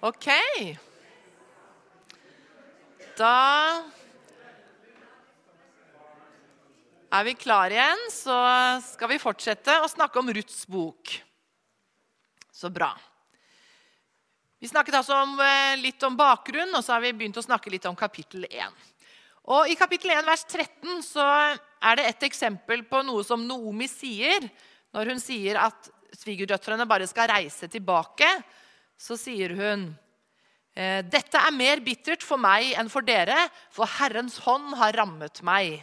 [0.00, 0.26] Ok.
[3.18, 3.32] Da
[7.10, 8.36] er vi klare igjen, så
[8.80, 11.12] skal vi fortsette å snakke om Ruths bok.
[12.48, 12.94] Så bra.
[14.60, 17.70] Vi snakket altså om, eh, litt om bakgrunn, og så har vi begynt å snakke
[17.70, 18.72] litt om kapittel 1.
[19.52, 21.26] Og I kapittel 1, vers 13 så
[21.82, 24.48] er det et eksempel på noe som Noomi sier
[24.94, 28.28] når hun sier at svigerdøtrene bare skal reise tilbake.
[29.00, 29.88] Så sier hun
[30.76, 35.40] «Eh, dette er mer bittert for meg enn for dere, for Herrens hånd har rammet
[35.46, 35.80] meg.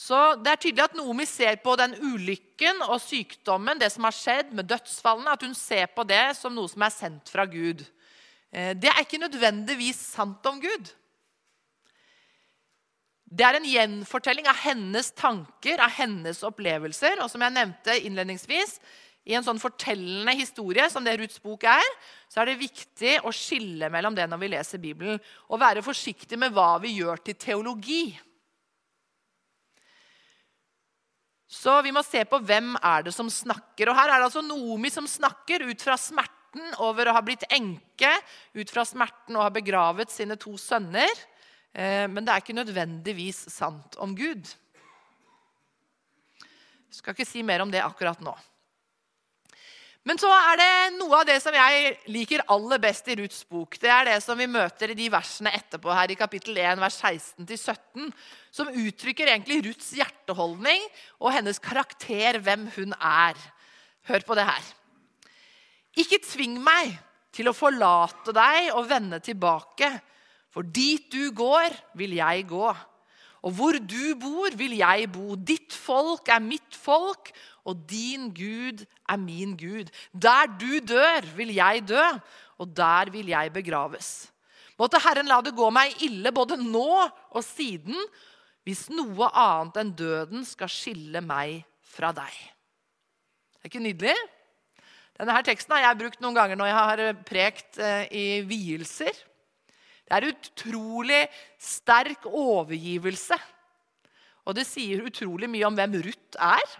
[0.00, 4.16] Så det er tydelig at Noomi ser på den ulykken og sykdommen, det som har
[4.16, 7.84] skjedd med dødsfallene, at hun ser på det som noe som er sendt fra Gud.
[8.50, 10.88] Eh, det er ikke nødvendigvis sant om Gud.
[13.30, 17.20] Det er en gjenfortelling av hennes tanker, av hennes opplevelser.
[17.22, 18.78] Og som jeg nevnte innledningsvis,
[19.30, 21.92] i en sånn fortellende historie som det Ruths bok er,
[22.30, 26.38] så er det viktig å skille mellom det når vi leser Bibelen, og være forsiktig
[26.40, 28.04] med hva vi gjør til teologi.
[31.50, 33.90] Så vi må se på hvem er det som snakker.
[33.90, 37.42] Og Her er det altså Noomi som snakker ut fra smerten over å ha blitt
[37.50, 38.12] enke,
[38.54, 41.10] ut fra smerten å ha begravet sine to sønner.
[41.74, 44.46] Eh, men det er ikke nødvendigvis sant om Gud.
[46.90, 48.34] Jeg skal ikke si mer om det akkurat nå.
[50.08, 53.76] Men så er det noe av det som jeg liker aller best i Ruths bok.
[53.82, 56.96] Det er det som vi møter i de versene etterpå her i kapittel 1, vers
[57.04, 58.08] 16-17,
[58.48, 60.86] som uttrykker egentlig Ruths hjerteholdning
[61.20, 63.36] og hennes karakter, hvem hun er.
[64.08, 64.70] Hør på det her.
[66.00, 66.96] Ikke tving meg
[67.36, 69.92] til å forlate deg og vende tilbake,
[70.50, 72.70] for dit du går, vil jeg gå.
[73.46, 75.36] Og hvor du bor, vil jeg bo.
[75.36, 77.30] Ditt folk er mitt folk,
[77.70, 79.90] og din Gud er min Gud.
[80.12, 82.02] Der du dør, vil jeg dø,
[82.60, 84.30] og der vil jeg begraves.
[84.80, 87.96] Måtte Herren la det gå meg ille både nå og siden,
[88.64, 92.34] hvis noe annet enn døden skal skille meg fra deg.
[93.60, 94.16] Det er ikke nydelig?
[95.20, 99.12] Denne her teksten har jeg brukt noen ganger når jeg har prekt eh, i vielser.
[100.08, 101.20] Det er utrolig
[101.60, 103.36] sterk overgivelse.
[104.48, 106.72] Og det sier utrolig mye om hvem Ruth er.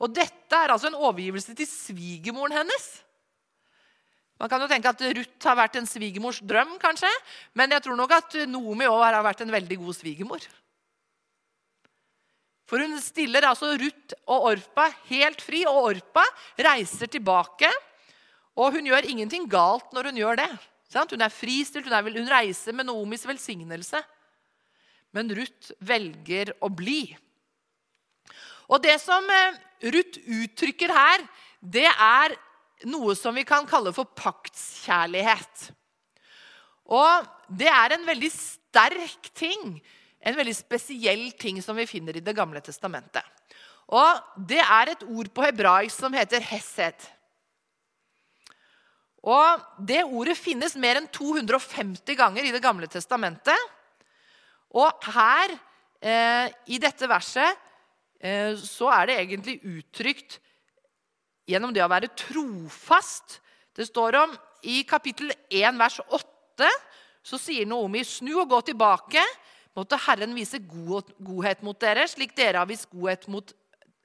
[0.00, 2.88] Og dette er altså en overgivelse til svigermoren hennes.
[4.40, 7.10] Man kan jo tenke at Ruth har vært en svigermors drøm, kanskje.
[7.52, 10.46] Men jeg tror nok at Noomi òg har vært en veldig god svigermor.
[12.70, 16.24] For hun stiller altså Ruth og Orpa helt fri, og Orpa
[16.56, 17.68] reiser tilbake.
[18.56, 20.50] Og hun gjør ingenting galt når hun gjør det.
[20.94, 24.00] Hun er fristilt, hun, er, hun reiser med Noomis velsignelse.
[25.12, 27.02] Men Ruth velger å bli.
[28.70, 31.24] Og det som eh, Ruth uttrykker her,
[31.60, 32.36] det er
[32.88, 35.70] noe som vi kan kalle for paktskjærlighet.
[36.90, 39.78] Og det er en veldig sterk ting,
[40.20, 43.24] en veldig spesiell ting som vi finner i Det gamle testamentet.
[43.90, 47.08] Og det er et ord på hebraisk som heter hesed.
[49.26, 53.58] Og Det ordet finnes mer enn 250 ganger i Det gamle testamentet.
[54.70, 55.58] Og her,
[56.00, 57.58] eh, i dette verset,
[58.60, 60.38] så er det egentlig uttrykt
[61.48, 63.38] gjennom det å være trofast.
[63.76, 64.34] Det står om
[64.68, 66.68] i kapittel 1, vers 8,
[67.24, 69.22] så sier Noomi, snu og gå tilbake.
[69.78, 73.54] Måtte Herren vise god, godhet mot dere, slik dere har vist godhet mot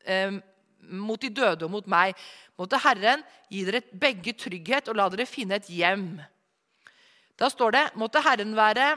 [0.05, 0.37] eh,
[0.85, 2.15] mot de døde og mot meg.
[2.59, 6.07] Måtte Herren gi dere begge trygghet og la dere finne et hjem.
[7.39, 8.91] Da står det måtte Herren være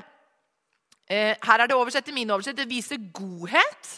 [1.09, 2.59] eh, Her er det oversett i min oversett.
[2.59, 3.95] Det viser godhet.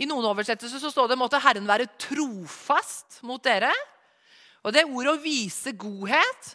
[0.00, 3.72] I noen oversettelser så står det måtte Herren være trofast mot dere.
[4.62, 6.52] Og det ordet å vise godhet,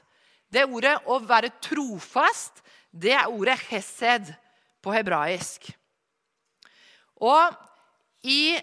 [0.49, 4.31] det ordet å være trofast, det er ordet hesed
[4.81, 5.67] på hebraisk.
[7.19, 7.53] Og
[8.27, 8.57] i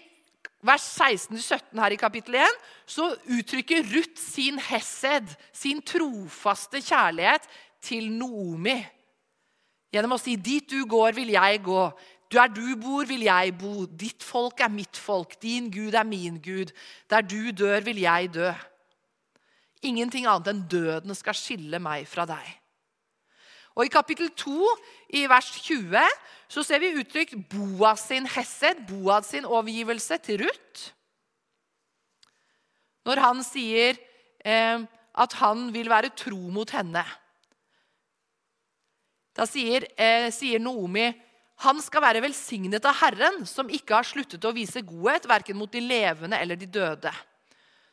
[0.65, 2.57] vers 16-17 her i kapittel 1,
[2.89, 7.45] så uttrykker Ruth sin hesed, sin trofaste kjærlighet,
[7.85, 8.79] til Noomi.
[9.93, 11.91] Gjennom å si 'dit du går, vil jeg gå'.
[12.31, 13.85] Der du bor, vil jeg bo.
[13.85, 15.37] Ditt folk er mitt folk.
[15.41, 16.73] Din Gud er min Gud.
[17.09, 18.51] Der du dør, vil jeg dø.
[19.85, 22.47] Ingenting annet enn døden skal skille meg fra deg.
[23.75, 24.71] Og I kapittel 2,
[25.19, 25.99] i vers 20,
[26.47, 30.89] så ser vi uttrykt Boas sin hesed, Boas sin overgivelse til Ruth.
[33.05, 33.99] Når han sier
[34.45, 34.85] eh,
[35.15, 37.03] at han vil være tro mot henne.
[39.35, 41.09] Da sier, eh, sier Noomi
[41.63, 45.71] han skal være velsignet av Herren, som ikke har sluttet å vise godhet, verken mot
[45.71, 47.13] de levende eller de døde.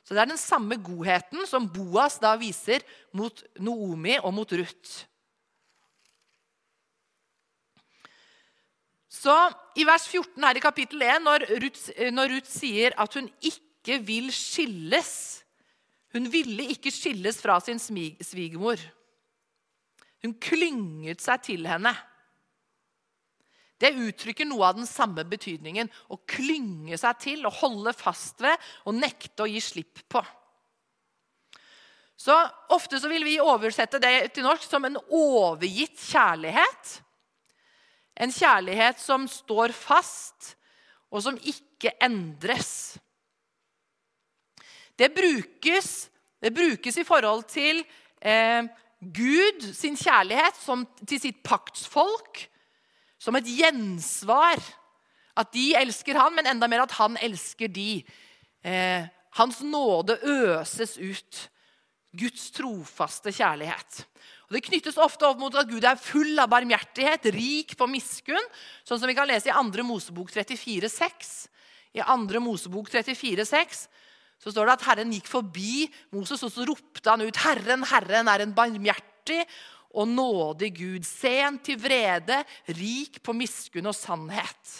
[0.03, 2.83] Så det er den samme godheten som Boas da viser
[3.15, 5.05] mot Noomi og mot Ruth.
[9.13, 9.35] Så
[9.79, 14.01] i vers 14 her i kapittel 1, når Ruth, når Ruth sier at hun ikke
[14.03, 15.13] vil skilles
[16.13, 18.77] Hun ville ikke skilles fra sin svigermor.
[20.21, 21.95] Hun klynget seg til henne.
[23.83, 25.91] Det uttrykker noe av den samme betydningen.
[26.15, 28.55] Å klynge seg til, å holde fast ved
[28.87, 30.23] og nekte å gi slipp på.
[32.23, 32.37] Så
[32.73, 36.93] Ofte så vil vi oversette det til norsk som en overgitt kjærlighet.
[38.23, 40.55] En kjærlighet som står fast,
[41.11, 42.95] og som ikke endres.
[44.97, 45.91] Det brukes,
[46.41, 47.83] det brukes i forhold til
[48.21, 48.63] eh,
[49.03, 52.45] Gud sin kjærlighet som, til sitt paktsfolk
[53.23, 54.61] som et gjensvar.
[55.39, 58.03] At de elsker han, men enda mer at han elsker de.
[58.67, 59.07] Eh,
[59.39, 61.47] hans nåde øses ut.
[62.13, 64.03] Guds trofaste kjærlighet.
[64.51, 68.51] Og Det knyttes ofte opp mot at Gud er full av barmhjertighet, rik på miskunn,
[68.85, 69.81] sånn som vi kan lese i 2.
[69.89, 71.33] Mosebok 34, 34,6.
[71.97, 72.43] I 2.
[72.45, 73.87] Mosebok 34, 34,6
[74.43, 78.29] så står det at Herren gikk forbi Moses, og så ropte han ut, 'Herren, Herren
[78.29, 79.45] er en barmhjertig
[79.95, 84.73] og nådig Gud, sen til vrede, rik på miskunn og sannhet.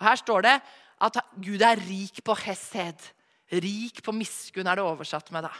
[0.00, 0.56] Og Her står det
[1.04, 3.06] at Gud er rik på hesed.
[3.52, 5.44] Rik på miskunn er det oversatt med.
[5.44, 5.52] da.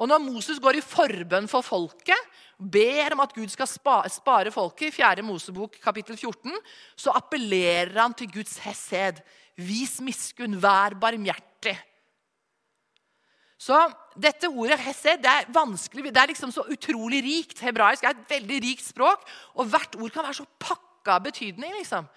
[0.00, 4.88] Og Når Moses går i forbønn for folket, ber om at Gud skal spare folket,
[4.88, 5.22] i 4.
[5.22, 6.52] Mosebok kapittel 14,
[6.96, 9.20] så appellerer han til Guds hesed.
[9.56, 11.76] Vis miskunn, vær barmhjertig.
[13.60, 13.76] Så
[14.16, 17.60] dette ordet hesed det er vanskelig, det er liksom så utrolig rikt.
[17.60, 21.74] Hebraisk er et veldig rikt språk, og hvert ord kan være så pakka av betydning.
[21.76, 22.08] liksom.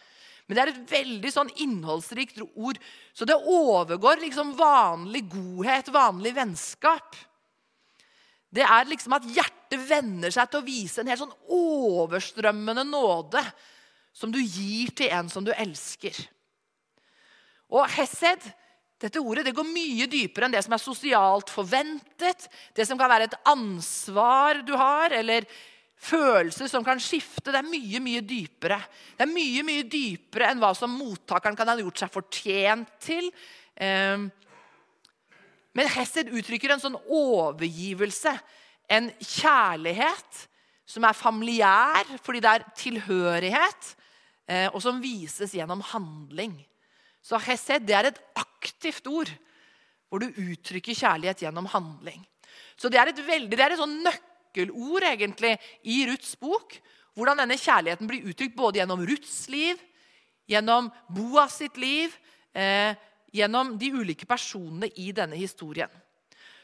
[0.47, 2.79] Men det er et veldig sånn innholdsrikt ord,
[3.15, 7.15] så det overgår liksom vanlig godhet, vanlig vennskap.
[8.53, 13.41] Det er liksom at hjertet vender seg til å vise en helt sånn overstrømmende nåde
[14.13, 16.15] som du gir til en som du elsker.
[17.73, 18.45] Og hesed
[19.03, 23.11] dette ordet det går mye dypere enn det som er sosialt forventet, det som kan
[23.11, 25.47] være et ansvar du har, eller
[26.03, 27.51] følelser som kan skifte.
[27.51, 28.79] Det er mye mye dypere.
[29.17, 33.27] Det er mye mye dypere enn hva som mottakeren kan ha gjort seg fortjent til.
[33.75, 34.29] Ehm,
[35.73, 38.35] men Hesed uttrykker en sånn overgivelse,
[38.87, 40.43] en kjærlighet
[40.85, 43.95] som er familiær fordi det er tilhørighet,
[44.47, 46.55] eh, og som vises gjennom handling.
[47.23, 49.31] Så hesed det er et aktivt ord
[50.11, 52.21] hvor du uttrykker kjærlighet gjennom handling.
[52.77, 55.55] Så Det er et, veldig, det er et sånn nøkkelord egentlig
[55.89, 56.75] i Ruths bok.
[57.17, 59.79] Hvordan denne kjærligheten blir uttrykt både gjennom Ruths liv,
[60.49, 62.13] gjennom Boas sitt liv,
[62.53, 62.93] eh,
[63.33, 65.89] gjennom de ulike personene i denne historien.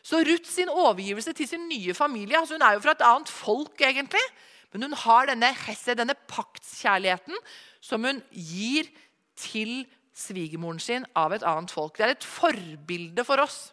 [0.06, 3.30] Så Ruth sin overgivelse til sin nye familie altså Hun er jo fra et annet
[3.30, 4.24] folk, egentlig.
[4.72, 7.36] Men hun har denne hesse, denne paktskjærligheten
[7.82, 8.90] som hun gir
[9.40, 9.88] til
[10.20, 11.98] svigermoren sin av et annet folk.
[11.98, 13.70] Det er et forbilde for oss.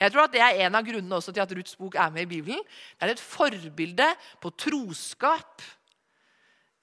[0.00, 2.26] Jeg tror at Det er en av grunnene også til at Ruths bok er med
[2.26, 2.62] i Bibelen.
[2.98, 4.06] Det er et forbilde
[4.42, 5.62] på troskap,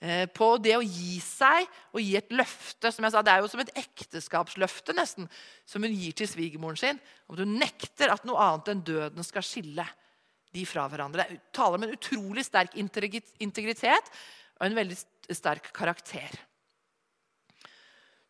[0.01, 2.91] eh, på det å gi seg og gi et løfte.
[2.91, 5.29] som jeg sa, Det er jo som et ekteskapsløfte nesten,
[5.65, 6.99] som hun gir til svigermoren sin.
[7.29, 9.87] Om du nekter at noe annet enn døden skal skille
[10.53, 11.27] de fra hverandre.
[11.29, 14.11] Det taler om en utrolig sterk integritet
[14.59, 14.97] og en veldig
[15.31, 16.29] sterk karakter.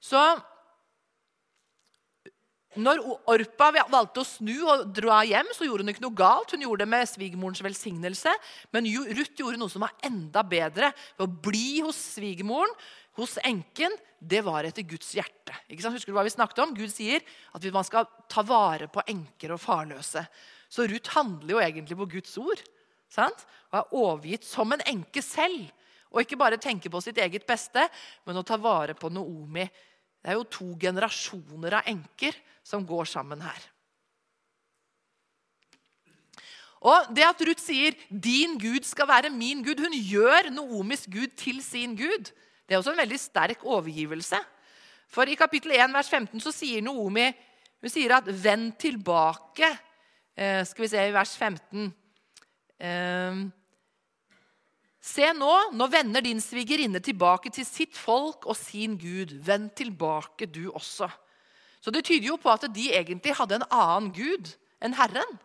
[0.02, 0.22] Så
[2.80, 6.54] når Orpa valgte å snu og dra hjem, så gjorde hun ikke noe galt.
[6.54, 8.32] Hun gjorde det med svigermorens velsignelse.
[8.72, 10.94] Men Ruth gjorde noe som var enda bedre.
[11.18, 12.72] Ved å bli hos svigermoren,
[13.20, 13.92] hos enken,
[14.24, 15.58] det var etter Guds hjerte.
[15.68, 16.72] Husker du hva vi snakket om?
[16.78, 20.24] Gud sier at man skal ta vare på enker og farløse.
[20.72, 22.64] Så Ruth handler jo egentlig på Guds ord.
[23.12, 23.44] Sant?
[23.74, 25.68] Og er overgitt som en enke selv.
[26.12, 27.84] Og ikke bare tenke på sitt eget beste,
[28.28, 29.68] men å ta vare på Noomi.
[30.22, 33.62] Det er jo to generasjoner av enker som går sammen her.
[36.82, 41.38] Og det at Ruth sier 'din Gud skal være min Gud', hun gjør Noomis Gud
[41.38, 42.32] til sin Gud.
[42.66, 44.38] Det er også en veldig sterk overgivelse.
[45.08, 47.32] For i kapittel 1, vers 15 så sier Noomi
[47.82, 49.78] hun sier at 'vend tilbake'.
[50.38, 51.94] Eh, skal vi se i vers 15.
[52.80, 53.50] Eh,
[55.02, 59.34] Se nå, nå vender din svigerinne tilbake til sitt folk og sin Gud.
[59.42, 61.10] Vend tilbake, du også.
[61.82, 65.40] Så det tyder jo på at de egentlig hadde en annen gud enn Herren.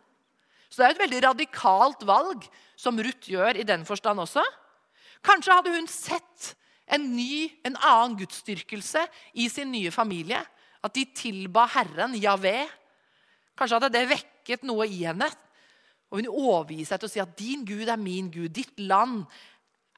[0.69, 2.45] Så det er et veldig radikalt valg
[2.77, 4.45] som Ruth gjør i den forstand også.
[5.25, 6.53] Kanskje hadde hun sett
[6.93, 9.07] en ny, en annen gudsdyrkelse
[9.41, 10.43] i sin nye familie.
[10.85, 12.67] At de tilba Herren, Javé.
[13.57, 15.31] Kanskje hadde det vekket noe i henne.
[16.17, 18.49] Og hun overgir seg til å si at din Gud er min Gud.
[18.57, 19.27] Ditt land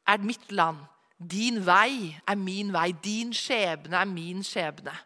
[0.03, 0.81] er mitt land.
[1.15, 2.89] Din vei er min vei.
[2.91, 4.97] Din skjebne er min skjebne.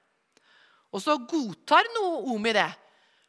[0.89, 2.71] Og så godtar Noomi det.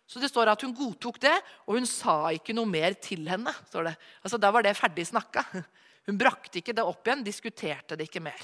[0.08, 1.36] Så det står at hun godtok det,
[1.68, 3.52] og hun sa ikke noe mer til henne.
[3.68, 3.96] står det.
[4.24, 5.44] Altså, Da var det ferdig snakka.
[6.08, 8.40] Hun brakte ikke det opp igjen, diskuterte det ikke mer.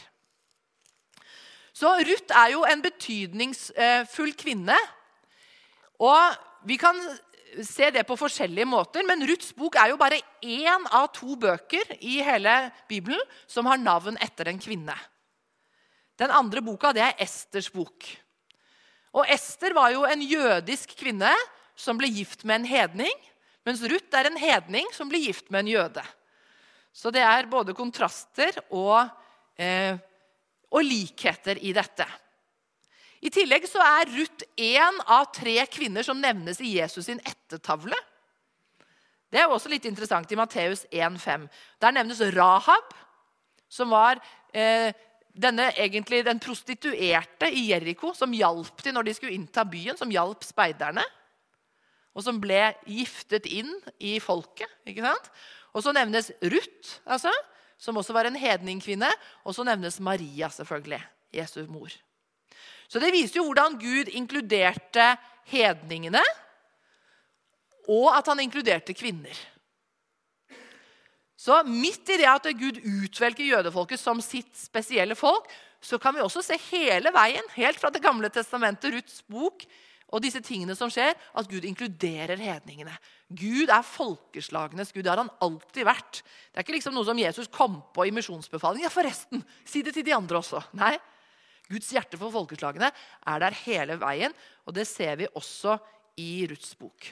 [1.75, 4.75] Så Ruth er jo en betydningsfull kvinne.
[5.99, 6.35] Og
[6.67, 6.95] vi kan
[7.65, 11.95] se det på forskjellige måter, men Ruths bok er jo bare én av to bøker
[11.99, 12.55] i hele
[12.89, 14.95] Bibelen som har navn etter en kvinne.
[16.19, 18.05] Den andre boka det er Esters bok.
[19.15, 21.31] Og Ester var jo en jødisk kvinne
[21.79, 23.13] som ble gift med en hedning,
[23.65, 26.03] mens Ruth er en hedning som blir gift med en jøde.
[26.93, 29.07] Så det er både kontraster og,
[29.57, 29.95] eh,
[30.69, 32.05] og likheter i dette.
[33.19, 37.97] I tillegg så er Ruth én av tre kvinner som nevnes i Jesus sin ettertavle.
[39.29, 41.45] Det er også litt interessant i Matteus 1,5.
[41.83, 42.95] Der nevnes Rahab,
[43.69, 44.21] som var
[44.55, 44.95] eh,
[45.35, 50.11] denne, egentlig, den prostituerte i Jeriko, som hjalp dem når de skulle innta byen, som
[50.11, 51.05] hjalp speiderne.
[52.17, 53.69] Og som ble giftet inn
[54.01, 54.71] i folket.
[54.89, 55.29] ikke sant?
[55.77, 57.31] Og så nevnes Ruth, altså,
[57.77, 59.11] som også var en hedningkvinne.
[59.45, 61.03] Og så nevnes Maria, selvfølgelig.
[61.37, 61.93] Jesu mor.
[62.89, 65.13] Så det viser jo hvordan Gud inkluderte
[65.51, 66.23] hedningene,
[67.89, 69.37] og at han inkluderte kvinner.
[71.39, 75.47] Så midt i det at Gud utvelger jødefolket som sitt spesielle folk,
[75.79, 79.63] så kan vi også se hele veien, helt fra Det gamle testamentet, Ruths bok,
[80.09, 82.95] og disse tingene som skjer, at Gud inkluderer hedningene.
[83.29, 85.03] Gud er folkeslagenes Gud.
[85.05, 86.21] Det har han alltid vært.
[86.49, 88.87] Det er ikke liksom noe som Jesus kom på i misjonsbefalingen.
[88.87, 90.63] Ja, forresten, si det til de andre også.
[90.81, 90.95] Nei,
[91.69, 94.33] Guds hjerte for folkeslagene er der hele veien,
[94.65, 95.77] og det ser vi også
[96.19, 97.11] i Ruths bok.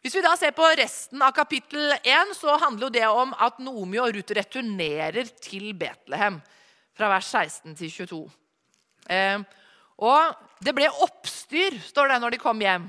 [0.00, 3.98] Hvis vi da ser på resten av kapittel 1, så handler det om at Nomi
[4.00, 6.38] og Ruth returnerer til Betlehem.
[6.96, 8.20] Fra vers 16 til 22.
[9.12, 9.42] Eh,
[10.00, 12.88] og det ble oppstyr, står det når de kom hjem.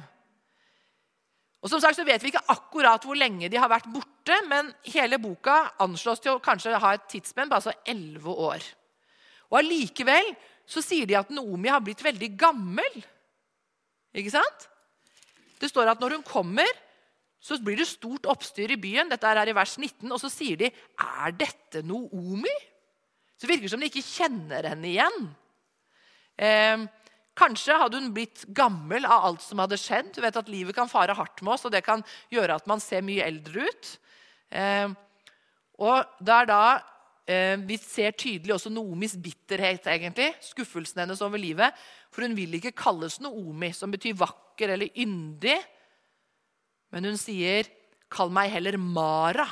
[1.61, 4.71] Og som sagt så vet vi ikke akkurat hvor lenge de har vært borte, men
[4.87, 8.71] hele boka anslås til å kanskje ha et tidsspenn på altså 11 år.
[9.51, 10.31] Og allikevel
[10.72, 13.01] så sier de at Naomi har blitt veldig gammel.
[14.15, 14.67] Ikke sant?
[15.60, 16.70] Det står at når hun kommer,
[17.41, 19.10] så blir det stort oppstyr i byen.
[19.12, 22.62] Dette er i vers 19, Og så sier de, 'Er dette Noomi?'
[23.38, 25.36] Så det virker som de ikke kjenner henne igjen.
[26.38, 26.77] Eh,
[27.34, 30.13] kanskje hadde hun blitt gammel av alt som hadde skjedd.
[30.13, 32.79] Du vet at Livet kan fare hardt med oss, og det kan gjøre at man
[32.79, 33.98] ser mye eldre ut.
[34.51, 34.93] Eh,
[35.79, 36.84] og det er da
[37.25, 41.75] vi ser tydelig også Noomis bitterhet, egentlig, skuffelsen hennes over livet.
[42.11, 45.57] For hun vil ikke kalles Noomi, som betyr vakker eller yndig.
[46.91, 47.69] Men hun sier,
[48.11, 49.47] 'Kall meg heller Mara',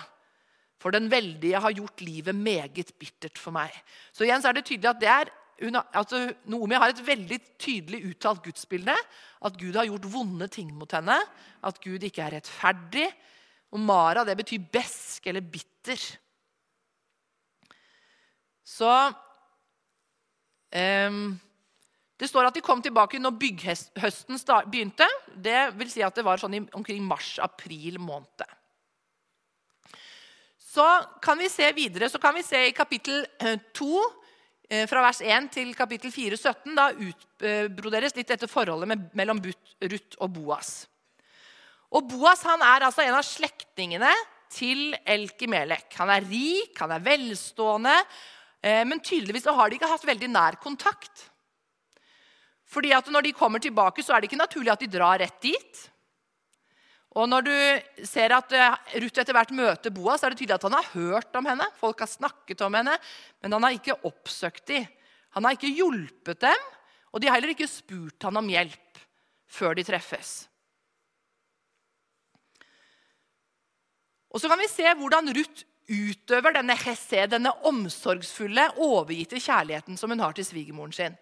[0.80, 3.72] for den veldige har gjort livet meget bittert for meg.
[4.12, 7.40] Så igjen så er det tydelig at det er, hun, altså, Noomi har et veldig
[7.60, 8.96] tydelig uttalt gudsbilde.
[9.44, 11.18] At Gud har gjort vonde ting mot henne.
[11.64, 13.10] At Gud ikke er rettferdig.
[13.72, 16.00] Og Mara det betyr besk eller bitter.
[18.70, 18.92] Så
[21.10, 21.40] um,
[22.20, 25.08] Det står at de kom tilbake når bygghøsten begynte.
[25.34, 28.46] Det vil si at det var sånn i, omkring mars-april måned.
[30.70, 30.86] Så
[31.24, 33.24] kan vi se videre, så kan vi se i kapittel
[33.74, 34.04] 2,
[34.70, 36.76] eh, fra vers 1 til kapittel 4, 17.
[36.78, 40.74] Da utbroderes litt dette forholdet mellom Ruth og Boas.
[41.90, 44.12] Og Boas han er altså en av slektningene
[44.54, 45.88] til Elkimelek.
[45.98, 50.58] Han er rik, han er velstående, Eh, men tydeligvis har de ikke hatt veldig nær
[50.60, 51.30] kontakt.
[52.70, 55.42] Fordi at Når de kommer tilbake, så er det ikke naturlig at de drar rett
[55.42, 55.86] dit.
[57.18, 57.56] Og når du
[58.06, 61.40] ser at eh, Ruth etter hvert møter Boas, er det tydelig at han har hørt
[61.40, 61.66] om henne.
[61.80, 62.94] Folk har snakket om henne,
[63.42, 64.86] men han har ikke oppsøkt dem.
[65.34, 66.68] Han har ikke hjulpet dem,
[67.14, 69.02] og de har heller ikke spurt han om hjelp
[69.50, 70.32] før de treffes.
[74.30, 80.14] Og så kan vi se hvordan Ruth utøver denne hesse, denne omsorgsfulle, overgitte kjærligheten som
[80.14, 81.18] hun har til svigermoren sin.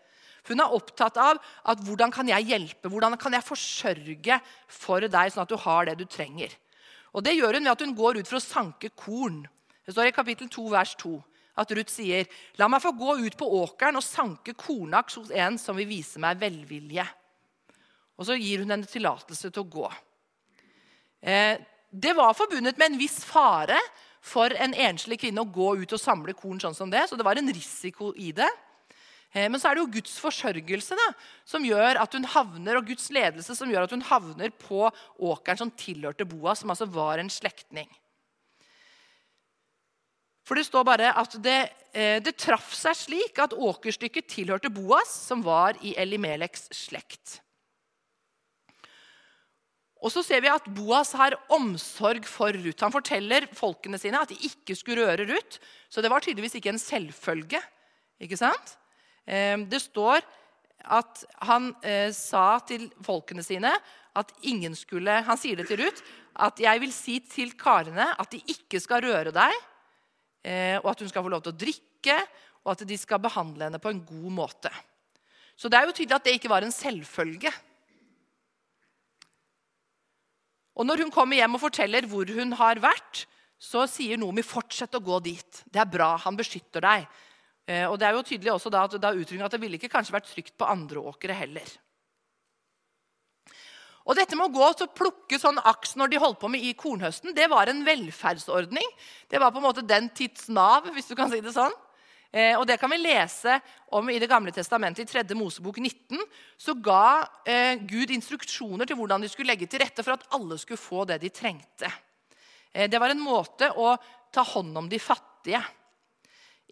[0.47, 4.39] Hun er opptatt av at hvordan kan jeg hjelpe, hvordan kan jeg forsørge
[4.71, 6.53] for deg, sånn at du har det du trenger.
[7.15, 9.41] Og Det gjør hun ved at hun går ut for å sanke korn.
[9.85, 11.15] Det står i kapittel 2, vers 2
[11.57, 15.57] at Ruth sier, 'La meg få gå ut på åkeren og sanke kornaks hos en
[15.57, 17.07] som vil vise meg velvilje.'
[18.17, 19.89] Og så gir hun henne tillatelse til å gå.
[21.21, 21.57] Eh,
[21.89, 23.77] det var forbundet med en viss fare
[24.27, 27.07] for en enslig kvinne å gå ut og samle korn sånn som det.
[27.09, 28.49] Så det var en risiko i det.
[29.33, 31.07] Eh, men så er det jo Guds forsørgelse da,
[31.47, 35.59] som gjør at hun havner, og Guds ledelse som gjør at hun havner på åkeren
[35.59, 37.89] som tilhørte Boas, som altså var en slektning.
[40.47, 41.57] For det står bare at det,
[41.91, 47.41] eh, det traff seg slik at åkerstykket tilhørte Boas, som var i Elimeleks slekt.
[49.97, 52.83] Og så ser vi at Boas har omsorg for Ruth.
[52.83, 55.57] Han forteller folkene sine at de ikke skulle røre Ruth.
[55.89, 57.61] Så det var tydeligvis ikke en selvfølge.
[58.21, 58.75] Ikke sant?
[59.25, 60.21] Eh, det står
[60.87, 63.73] at han eh, sa til folkene sine
[64.17, 66.01] at ingen skulle Han sier det til Ruth
[66.37, 69.63] at 'jeg vil si til karene at de ikke skal røre deg',
[70.45, 72.17] eh, og at hun skal få lov til å drikke,
[72.63, 74.71] og at de skal behandle henne på en god måte.
[75.57, 77.49] Så det er jo tydelig at det ikke var en selvfølge.
[80.77, 83.25] Og når hun kommer hjem og forteller hvor hun har vært,
[83.57, 85.63] så sier Nomi fortsett å gå dit.
[85.65, 86.11] Det er bra.
[86.27, 87.07] Han beskytter deg.
[87.65, 90.29] Eh, og det er jo tydelig også da, da at det ville ikke kanskje vært
[90.29, 91.73] trygt på andre åkre heller.
[94.07, 96.71] Og dette med å gå og plukke sånn aks når de holdt på med i
[96.79, 98.87] kornhøsten, det var en velferdsordning.
[99.27, 101.75] Det var på en måte den tids Nav, hvis du kan si det sånn.
[102.31, 103.59] Eh, og det kan vi lese
[103.95, 105.23] om i Det gamle testamentet, i 3.
[105.37, 106.19] Mosebok 19.
[106.57, 110.59] Så ga eh, Gud instruksjoner til hvordan de skulle legge til rette for at alle
[110.59, 111.91] skulle få det de trengte.
[112.73, 113.95] Eh, det var en måte å
[114.33, 115.63] ta hånd om de fattige.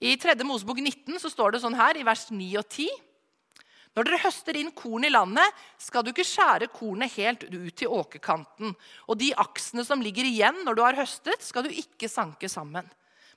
[0.03, 0.35] I 3.
[0.43, 2.89] Mosebok 19 så står det sånn her i vers 9 og 10.
[3.95, 7.93] Når dere høster inn korn i landet, skal du ikke skjære kornet helt ut til
[7.95, 8.73] åkerkanten.
[9.07, 12.89] Og de aksene som ligger igjen når du har høstet, skal du ikke sanke sammen.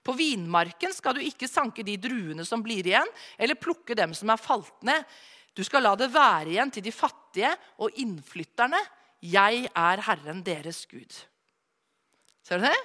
[0.08, 4.30] På vinmarken skal du ikke sanke de druene som blir igjen, eller plukke dem som
[4.32, 5.04] er falt ned.
[5.52, 7.50] Du skal la det være igjen til de fattige
[7.84, 8.80] og innflytterne.
[9.20, 11.12] Jeg er Herren deres Gud.
[12.46, 12.78] Ser du det?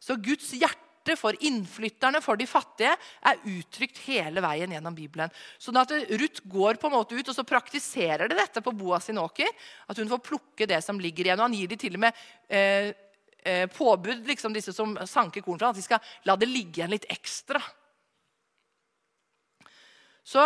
[0.00, 2.94] Så Guds hjerte for innflytterne, for de fattige,
[3.28, 5.32] er uttrykt hele veien gjennom Bibelen.
[5.60, 9.10] Sånn at Ruth går på en måte ut, og så praktiserer det dette på Boas
[9.10, 9.52] sin åker.
[9.84, 11.42] At hun får plukke det som ligger igjen.
[11.42, 12.94] Og han gir de til og med eh,
[13.44, 16.92] eh, påbud, liksom disse som sanker korn fra, at de skal la det ligge igjen
[16.92, 17.62] litt ekstra.
[20.26, 20.42] Så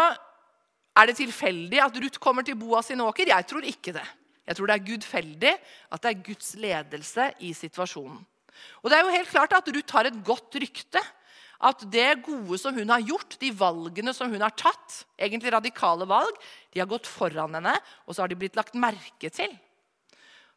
[0.94, 3.32] er det tilfeldig at Ruth kommer til Boas sin åker?
[3.32, 4.06] Jeg tror ikke det.
[4.44, 8.20] Jeg tror det er gudfeldig at det er Guds ledelse i situasjonen.
[8.84, 11.02] Og det er jo helt klart at Ruth har et godt rykte.
[11.64, 16.06] At det gode som hun har gjort, de valgene som hun har tatt, egentlig radikale
[16.06, 16.36] valg,
[16.74, 17.72] de har gått foran henne,
[18.04, 19.54] og så har de blitt lagt merke til.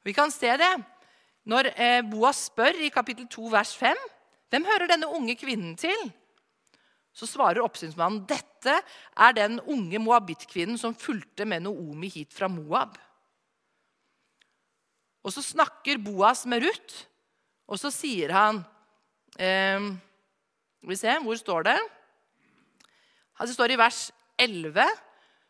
[0.03, 0.71] Vi kan se det
[1.47, 3.99] når eh, Boas spør i kapittel 2, vers 5.
[4.51, 6.07] Hvem hører denne unge kvinnen til?
[7.15, 12.97] Så svarer oppsynsmannen dette er den unge moabittkvinnen som fulgte med Noomi hit fra Moab.
[15.23, 17.07] Og så snakker Boas med Ruth,
[17.67, 18.61] og så sier han
[19.39, 19.87] eh,
[20.77, 21.79] Skal vi se, hvor står det?
[23.39, 24.07] Det står i vers
[24.39, 24.85] 11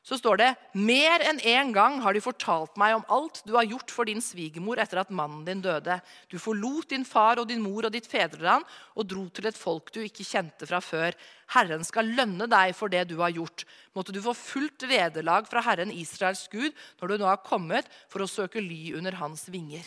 [0.08, 3.52] så står det mer enn én en gang har de fortalt meg om alt du
[3.58, 5.98] har gjort for din svigermor etter at mannen din døde.
[6.32, 8.64] Du forlot din far og din mor og ditt fedreland
[8.96, 11.18] og dro til et folk du ikke kjente fra før.
[11.52, 13.66] Herren skal lønne deg for det du har gjort.
[13.98, 18.24] Måtte du få fullt vederlag fra Herren Israels Gud når du nå har kommet for
[18.24, 19.84] å søke ly under hans vinger.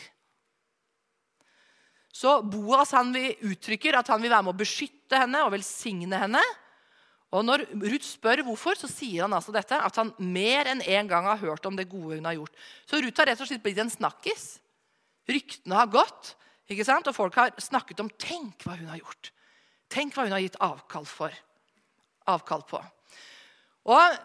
[2.13, 6.43] Så Boas han uttrykker at han vil være med å beskytte henne og velsigne henne.
[7.31, 11.05] Og Når Ruth spør hvorfor, så sier han altså dette, at han mer enn én
[11.05, 12.57] en gang har hørt om det gode hun har gjort.
[12.91, 14.57] Så Ruth har rett og slett blitt en snakkis.
[15.31, 16.35] Ryktene har gått,
[16.71, 17.07] ikke sant?
[17.07, 19.31] og folk har snakket om 'tenk hva hun har gjort'.
[19.91, 21.31] Tenk hva hun har gitt avkall, for.
[22.27, 22.83] avkall på.
[23.91, 24.19] Og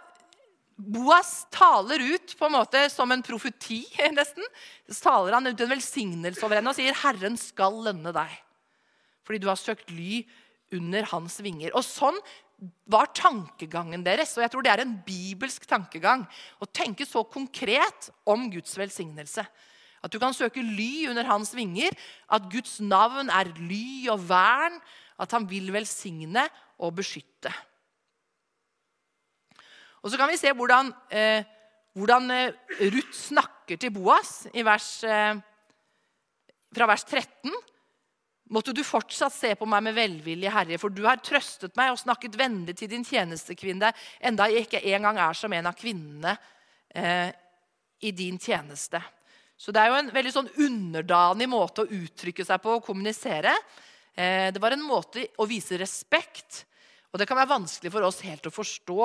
[0.76, 4.44] Boas taler ut på en måte som en profeti, nesten.
[4.90, 8.42] Så taler han ut en velsignelse over henne og sier, 'Herren skal lønne deg.'
[9.26, 10.26] Fordi du har søkt ly
[10.76, 11.72] under hans vinger.
[11.74, 12.18] Og sånn
[12.88, 14.36] var tankegangen deres.
[14.38, 16.26] Og jeg tror det er en bibelsk tankegang
[16.62, 19.46] å tenke så konkret om Guds velsignelse.
[20.06, 21.96] At du kan søke ly under hans vinger,
[22.30, 24.78] at Guds navn er ly og vern,
[25.18, 26.44] at han vil velsigne
[26.78, 27.52] og beskytte.
[30.06, 31.42] Og så kan vi se hvordan, eh,
[31.98, 32.54] hvordan eh,
[32.94, 35.40] Ruth snakker til Boas vers, eh,
[36.76, 37.50] fra vers 13.
[38.54, 41.98] Måtte du fortsatt se på meg med velvilje, Herre, for du har trøstet meg og
[41.98, 43.90] snakket vennlig til din tjenestekvinne,
[44.22, 46.36] enda jeg ikke engang er som en av kvinnene
[46.94, 47.32] eh,
[48.06, 49.02] i din tjeneste.
[49.58, 53.56] Så det er jo en veldig sånn underdanig måte å uttrykke seg på og kommunisere.
[54.14, 56.66] Eh, det var en måte å vise respekt,
[57.10, 59.00] og det kan være vanskelig for oss helt å forstå.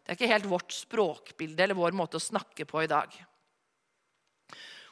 [0.00, 3.12] Det er ikke helt vårt språkbilde eller vår måte å snakke på i dag.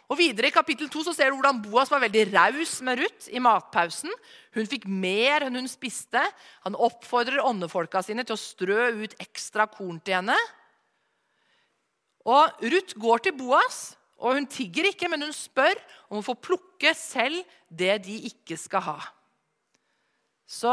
[0.09, 3.29] Og Videre i kapittel 2 så ser du hvordan Boas var veldig raus med Ruth
[3.29, 4.13] i matpausen.
[4.57, 6.23] Hun fikk mer enn hun spiste.
[6.65, 10.39] Han oppfordrer åndefolka sine til å strø ut ekstra korn til henne.
[12.29, 15.77] Og Ruth går til Boas, og hun tigger ikke, men hun spør
[16.09, 18.99] om å få plukke selv det de ikke skal ha.
[20.49, 20.73] Så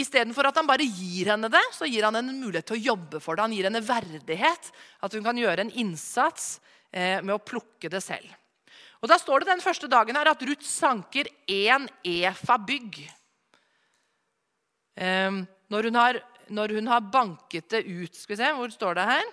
[0.00, 2.84] istedenfor at han bare gir henne det, så gir han henne en mulighet til å
[2.92, 3.48] jobbe for det.
[3.48, 6.58] Han gir henne verdighet, at hun kan gjøre en innsats
[6.90, 8.26] med å plukke det selv.
[9.00, 13.00] Og Da står det den første dagen her at Ruth sanker én efa bygg.
[15.00, 15.38] Eh,
[15.72, 16.20] når, hun har,
[16.52, 19.30] når hun har banket det ut Skal vi se, hvor står det her?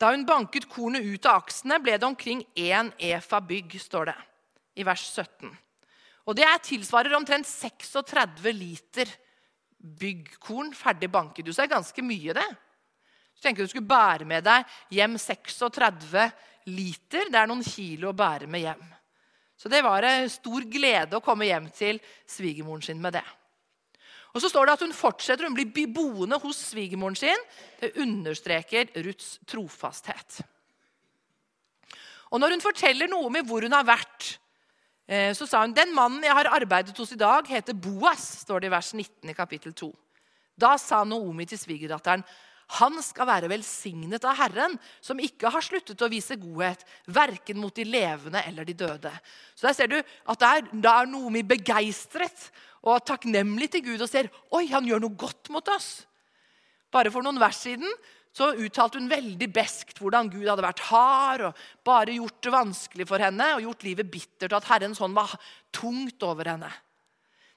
[0.00, 4.16] Da hun banket kornet ut av aksene, ble det omkring én efa bygg, står det
[4.76, 5.52] i vers 17.
[6.26, 9.08] Og Det tilsvarer omtrent 36 liter
[9.76, 11.48] byggkorn ferdig banket.
[11.48, 12.48] Så det er ganske mye, det.
[13.36, 14.64] Så tenker du skulle bære med deg
[14.96, 16.28] hjem 36
[16.72, 17.28] liter.
[17.28, 18.86] Det er noen kilo å bære med hjem.
[19.56, 23.24] Så det var en stor glede å komme hjem til svigermoren sin med det.
[24.36, 27.44] Og så står det at Hun fortsetter, hun blir boende hos svigermoren sin.
[27.80, 30.42] Det understreker Ruths trofasthet.
[32.30, 34.36] Og Når hun forteller noe om hvor hun har vært,
[35.08, 38.44] eh, så sa hun den mannen jeg har arbeidet hos i dag, heter Boas.
[38.44, 39.92] står det i vers 19 i kapittel 2.
[40.58, 42.24] Da sa Noomi til svigerdatteren
[42.66, 47.74] han skal være velsignet av Herren, som ikke har sluttet å vise godhet, verken mot
[47.74, 49.12] de levende eller de døde.
[49.54, 52.50] Så Der ser du at det er, da er Noomi begeistret
[52.82, 56.06] og takknemlig til Gud og ser oi, han gjør noe godt mot oss.
[56.90, 57.86] Bare for noen vers siden
[58.36, 63.06] så uttalte hun veldig beskt hvordan Gud hadde vært hard og bare gjort det vanskelig
[63.08, 65.32] for henne og gjort livet bittert, og at Herrens hånd var
[65.72, 66.68] tungt over henne.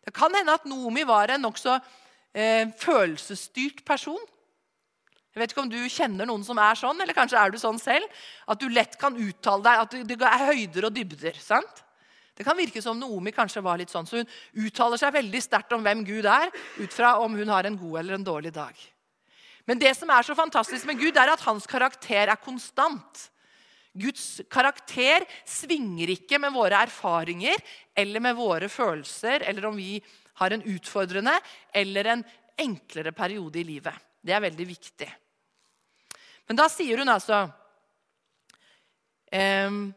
[0.05, 1.75] Det kan hende at Nomi var en nokså
[2.31, 4.21] eh, følelsesstyrt person.
[5.29, 7.77] Jeg vet ikke om du kjenner noen som er sånn, eller kanskje er du sånn
[7.81, 8.07] selv.
[8.49, 11.37] At du lett kan uttale deg, at det er høyder og dybder.
[11.43, 11.83] sant?
[12.39, 15.73] Det kan virke som Noomi kanskje var litt sånn, så hun uttaler seg veldig sterkt
[15.75, 16.47] om hvem Gud er,
[16.79, 18.85] ut fra om hun har en god eller en dårlig dag.
[19.67, 23.25] Men det som er så fantastisk med Gud, er at hans karakter er konstant.
[23.91, 27.59] Guds karakter svinger ikke med våre erfaringer
[27.97, 29.97] eller med våre følelser, eller om vi
[30.39, 31.35] har en utfordrende
[31.75, 32.23] eller en
[32.59, 34.08] enklere periode i livet.
[34.21, 35.09] Det er veldig viktig.
[36.49, 37.43] Men da sier hun altså
[39.31, 39.89] ehm,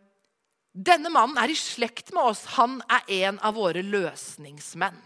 [0.73, 2.47] Denne mannen er i slekt med oss.
[2.57, 5.01] Han er en av våre løsningsmenn.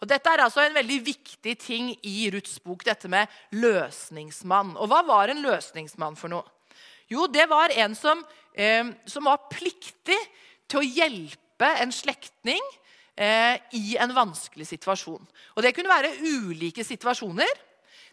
[0.00, 4.72] Og Dette er altså en veldig viktig ting i Ruths bok, dette med løsningsmann.
[4.80, 6.42] Og hva var en løsningsmann for noe?
[7.10, 8.24] Jo, det var en som,
[8.54, 10.18] eh, som var pliktig
[10.70, 12.62] til å hjelpe en slektning
[13.14, 15.26] eh, i en vanskelig situasjon.
[15.54, 17.50] Og Det kunne være ulike situasjoner.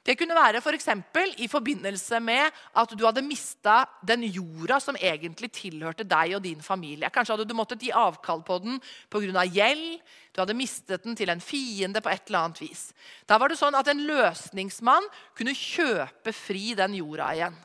[0.08, 5.52] Det kunne være for i forbindelse med at du hadde mista den jorda som egentlig
[5.52, 7.10] tilhørte deg og din familie.
[7.12, 9.44] Kanskje hadde du måttet gi avkall på den pga.
[9.44, 10.00] gjeld.
[10.32, 12.94] Du hadde mistet den til en fiende på et eller annet vis.
[13.28, 15.04] Da var det sånn at En løsningsmann
[15.36, 17.56] kunne kjøpe fri den jorda igjen.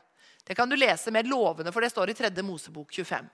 [0.44, 2.42] Det kan du lese mer lovende, for det står i 3.
[2.42, 3.28] Mosebok 25.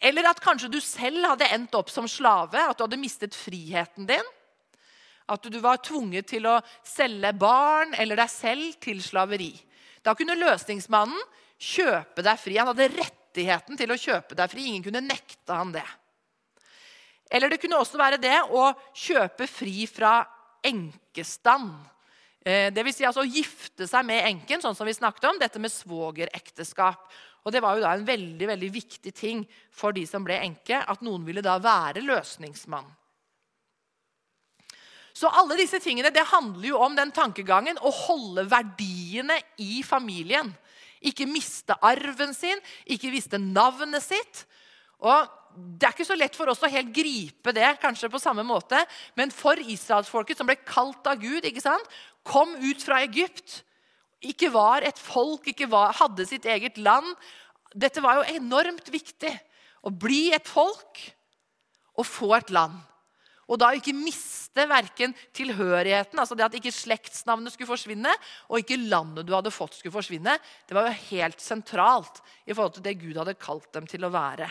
[0.00, 4.06] Eller at kanskje du selv hadde endt opp som slave, at du hadde mistet friheten
[4.06, 4.30] din.
[5.30, 9.52] At du var tvunget til å selge barn eller deg selv til slaveri.
[10.02, 11.20] Da kunne løsningsmannen
[11.60, 12.56] kjøpe deg fri.
[12.58, 14.66] Han hadde rettigheten til å kjøpe deg fri.
[14.70, 15.86] Ingen kunne nekte han det.
[17.30, 20.18] Eller det kunne også være det å kjøpe fri fra
[20.66, 21.70] enkestand.
[22.42, 25.38] Eh, det vil si altså å gifte seg med enken, sånn som vi snakket om.
[25.38, 27.04] Dette med svogerekteskap.
[27.44, 30.76] Og Det var jo da en veldig veldig viktig ting for de som ble enke,
[30.76, 32.88] at noen ville da være løsningsmann.
[35.20, 40.48] Så alle disse tingene det handler jo om den tankegangen å holde verdiene i familien.
[41.04, 44.46] Ikke miste arven sin, ikke miste navnet sitt.
[45.04, 48.44] Og Det er ikke så lett for oss å helt gripe det kanskje på samme
[48.46, 48.78] måte,
[49.18, 51.88] men for israelsfolket, som ble kalt av Gud, ikke sant?
[52.22, 53.64] kom ut fra Egypt,
[54.22, 57.08] ikke var et folk, ikke var, hadde sitt eget land
[57.74, 59.30] Dette var jo enormt viktig.
[59.86, 61.02] Å bli et folk
[61.98, 62.74] og få et land.
[63.50, 68.12] Og da ikke miste verken tilhørigheten, altså det at ikke slektsnavnet skulle forsvinne,
[68.46, 70.36] og ikke landet du hadde fått, skulle forsvinne.
[70.68, 74.12] Det var jo helt sentralt i forhold til det Gud hadde kalt dem til å
[74.14, 74.46] være.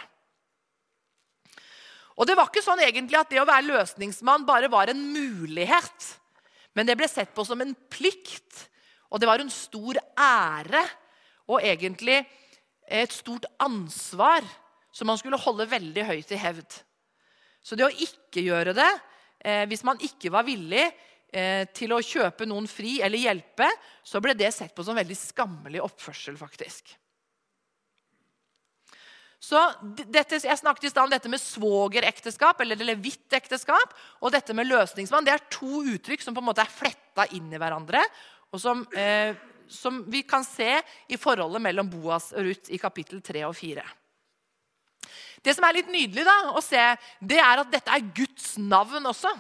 [2.20, 6.10] Og det var ikke sånn egentlig at det å være løsningsmann bare var en mulighet.
[6.76, 8.66] Men det ble sett på som en plikt,
[9.08, 10.84] og det var en stor ære
[11.50, 12.20] og egentlig
[12.84, 14.44] et stort ansvar
[14.92, 16.82] som man skulle holde veldig høyt i hevd.
[17.62, 18.90] Så det å ikke gjøre det,
[19.44, 23.68] eh, hvis man ikke var villig eh, til å kjøpe noen fri eller hjelpe,
[24.04, 26.96] så ble det sett på som veldig skammelig oppførsel, faktisk.
[29.40, 29.60] Så
[30.12, 35.24] dette, Jeg snakket i stad om dette med svogerekteskap eller levittekteskap og dette med løsningsmann.
[35.24, 38.04] Det er to uttrykk som på en måte er fletta inn i hverandre,
[38.52, 39.36] og som, eh,
[39.68, 43.86] som vi kan se i forholdet mellom Boas og Ruth i kapittel 3 og 4.
[45.44, 46.82] Det som er litt nydelig da, å se,
[47.22, 49.32] det er at dette er Guds navn også.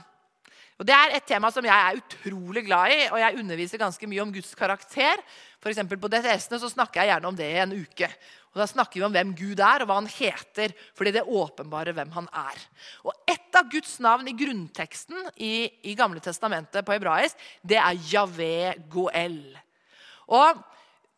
[0.80, 4.08] Og Det er et tema som jeg er utrolig glad i, og jeg underviser ganske
[4.08, 5.20] mye om Guds karakter.
[5.60, 8.08] For på DTS-ene så snakker jeg gjerne om det i en uke.
[8.54, 10.72] Og Da snakker vi om hvem Gud er, og hva han heter.
[10.96, 12.64] fordi det åpenbarer hvem han er.
[13.04, 18.00] Og Et av Guds navn i grunnteksten i, i Gamle testamentet på hebraisk, det er
[18.00, 19.60] Javé Goel.
[20.30, 20.64] Og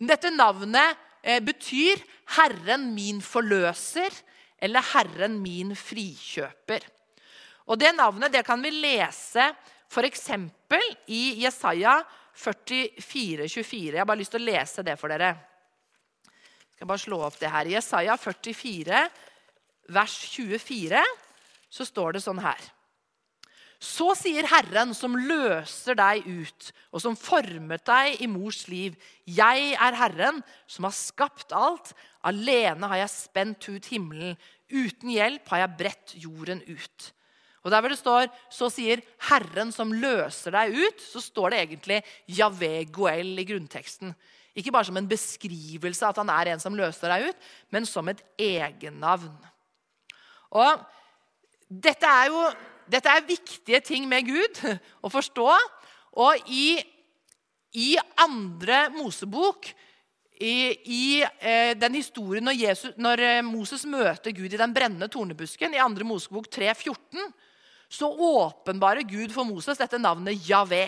[0.01, 4.23] Dette navnet eh, betyr 'Herren min forløser'
[4.61, 6.87] eller 'Herren min frikjøper'.
[7.67, 9.53] Og Det navnet det kan vi lese
[9.91, 10.29] f.eks.
[11.07, 12.01] i Jesaja
[12.33, 13.91] 44, 24.
[13.91, 15.35] Jeg har bare lyst til å lese det for dere.
[16.25, 17.67] Jeg skal bare slå opp det her.
[17.67, 19.09] I Jesaja 44,
[19.89, 21.03] vers 24,
[21.69, 22.71] så står det sånn her.
[23.81, 28.93] Så sier Herren, som løser deg ut, og som formet deg i mors liv.
[29.25, 31.95] Jeg er Herren, som har skapt alt.
[32.21, 34.37] Alene har jeg spent ut himmelen.
[34.69, 37.09] Uten hjelp har jeg bredt jorden ut.
[37.65, 41.59] Og Der hvor det står 'så sier Herren som løser deg ut', så står det
[41.59, 44.15] egentlig Javé Goel i grunnteksten.
[44.55, 47.37] Ikke bare som en beskrivelse at han er en som løser deg ut,
[47.71, 49.37] men som et egennavn.
[50.51, 50.85] Og
[51.69, 52.51] dette er jo
[52.89, 54.61] dette er viktige ting med Gud
[55.05, 55.47] å forstå.
[56.21, 56.75] Og i,
[57.77, 59.69] i andre Mosebok,
[60.41, 60.55] i,
[60.89, 65.75] i eh, den historien når, Jesus, når, eh, Moses møter Gud i den brennende tornebusken,
[65.77, 67.29] i andre Mosebok 3,14,
[67.91, 70.87] så åpenbarer Gud for Moses dette navnet Javé.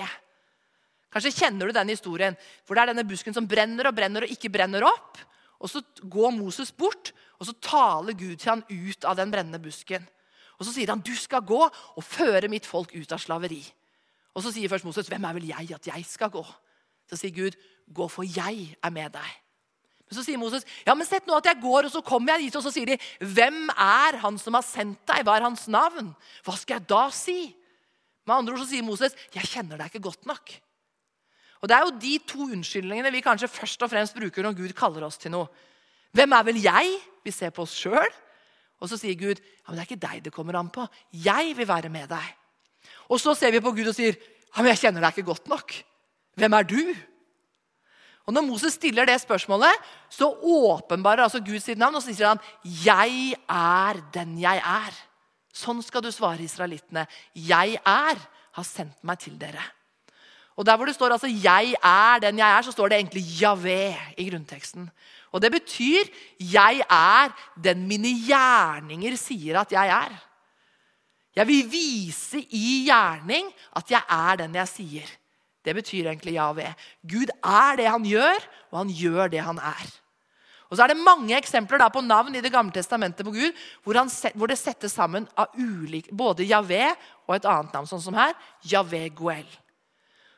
[1.14, 4.34] Kanskje kjenner du den historien, For det er denne busken som brenner og brenner og
[4.34, 5.20] ikke brenner opp.
[5.62, 9.62] Og Så går Moses bort, og så taler Gud til han ut av den brennende
[9.62, 10.08] busken.
[10.60, 13.72] Og Så sier han, 'Du skal gå og føre mitt folk ut av slaveri'.
[14.36, 16.56] Og Så sier først Moses, 'Hvem er vel jeg at jeg skal gå?'
[17.10, 17.56] Så sier Gud,
[17.92, 19.36] 'Gå, for jeg er med deg'.
[20.10, 22.52] Men Så sier Moses, 'Ja, men sett nå at jeg går, og så kommer jeg
[22.52, 25.26] dit.' Og så sier de, 'Hvem er han som har sendt deg?
[25.26, 27.56] Hva er hans navn?' Hva skal jeg da si?
[28.26, 30.60] Med andre ord så sier Moses, 'Jeg kjenner deg ikke godt nok'.
[31.62, 34.74] Og Det er jo de to unnskyldningene vi kanskje først og fremst bruker når Gud
[34.76, 35.48] kaller oss til noe.
[36.12, 37.00] Hvem er vel jeg?
[37.24, 38.12] Vi ser på oss sjøl.
[38.84, 40.84] Og så sier Gud ja, men det er ikke deg det kommer an på.
[41.16, 42.26] Jeg vil være med deg.
[43.08, 45.48] Og så ser vi på Gud og sier ja, men jeg kjenner deg ikke godt
[45.50, 45.74] nok.
[46.38, 46.82] Hvem er du?
[48.24, 49.72] Og Når Moses stiller det spørsmålet,
[50.10, 51.96] så åpenbarer altså Gud sitt navn.
[51.96, 55.02] Og så sier han 'Jeg er den jeg er'.
[55.54, 57.08] Sånn skal du svare israelittene.
[57.36, 58.18] 'Jeg er,
[58.54, 59.72] har sendt meg til dere'.
[60.56, 63.24] Og Der hvor det står altså 'jeg er den jeg er', så står det egentlig
[63.24, 64.92] 'Javé' i grunnteksten.
[65.34, 66.06] Og det betyr
[66.40, 70.22] 'jeg er den mine gjerninger sier at jeg er'.
[71.36, 75.10] Jeg vil vise i gjerning at jeg er den jeg sier.
[75.66, 76.74] Det betyr egentlig ja ved.
[77.02, 78.40] Gud er det han gjør,
[78.72, 79.88] og han gjør det han er.
[80.70, 83.52] Og så er det mange eksempler på navn i Det gamle testamentet på Gud
[83.84, 86.96] hvor, han, hvor det settes sammen av ulik, både Javé
[87.28, 88.34] og et annet navn, sånn som her.
[88.66, 89.46] Javé Goel.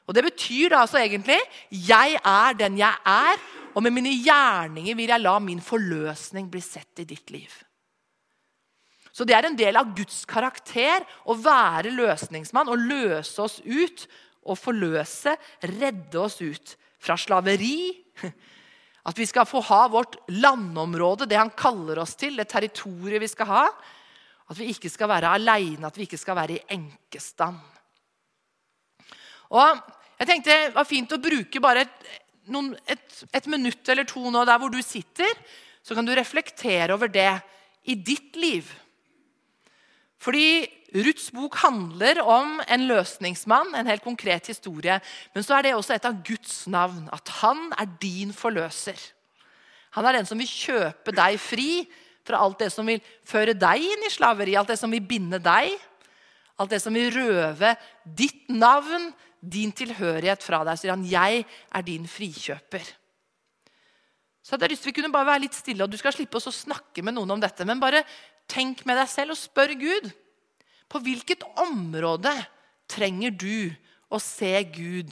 [0.08, 1.40] Og Det betyr da altså egentlig
[1.72, 3.40] 'jeg er den jeg er',
[3.76, 7.52] og med mine gjerninger vil jeg la min forløsning bli sett i ditt liv.
[9.16, 14.08] Så det er en del av Guds karakter å være løsningsmann og løse oss ut.
[14.46, 15.32] Og forløse,
[15.66, 17.96] redde oss ut fra slaveri.
[19.10, 23.30] At vi skal få ha vårt landområde, det han kaller oss til, det territoriet vi
[23.30, 23.64] skal ha.
[24.50, 27.60] At vi ikke skal være aleine, at vi ikke skal være i enkestand.
[29.54, 29.82] Og
[30.20, 31.86] jeg tenkte Det var fint å bruke bare
[32.52, 33.06] noen, et,
[33.36, 35.30] et minutt eller to nå der hvor du sitter.
[35.86, 37.30] Så kan du reflektere over det
[37.86, 38.70] i ditt liv.
[40.22, 44.98] Fordi Ruths bok handler om en løsningsmann, en helt konkret historie.
[45.34, 48.98] Men så er det også et av Guds navn, at han er din forløser.
[49.98, 51.86] Han er den som vil kjøpe deg fri
[52.26, 55.40] fra alt det som vil føre deg inn i slaveri, alt det som vil binde
[55.44, 55.76] deg,
[56.58, 57.74] alt det som vil røve
[58.06, 60.80] ditt navn, din tilhørighet fra deg.
[60.80, 62.94] sier han, 'Jeg er din frikjøper'.
[64.42, 66.38] Så hadde jeg lyst til Vi kunne bare være litt stille, og du skal slippe
[66.38, 67.66] oss å snakke med noen om dette.
[67.66, 68.04] Men bare
[68.48, 70.12] tenk med deg selv og spør Gud.
[70.88, 72.34] På hvilket område
[72.88, 73.74] trenger du
[74.14, 75.10] å se Gud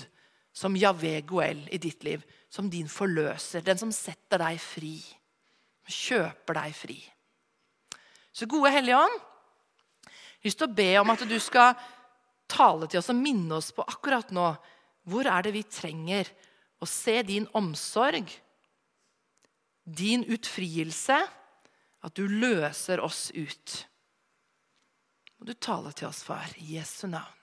[0.53, 2.21] som Javé Goel i ditt liv?
[2.49, 5.01] Som din forløser, den som setter deg fri.
[5.89, 6.99] Kjøper deg fri.
[8.33, 9.17] Så gode Hellige Ånd,
[10.43, 11.77] jeg har lyst til å be om at du skal
[12.51, 14.49] tale til oss og minne oss på akkurat nå
[15.07, 16.27] hvor er det vi trenger
[16.83, 18.27] å se din omsorg,
[19.83, 21.15] din utfrielse,
[22.03, 23.77] at du løser oss ut.
[25.39, 27.42] Og du taler til oss, far, i Jesu navn.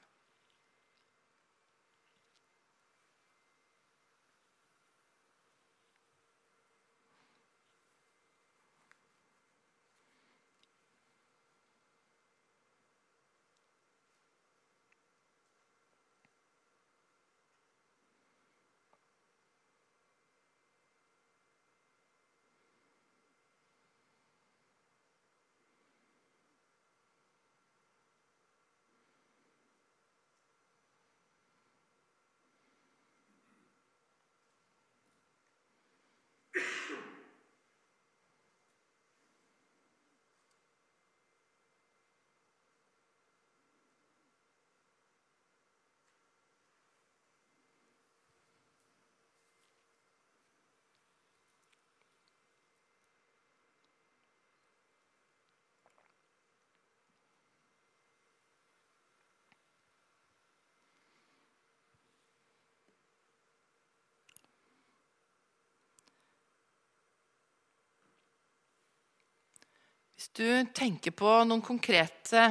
[70.20, 72.42] Hvis du tenker på noen konkrete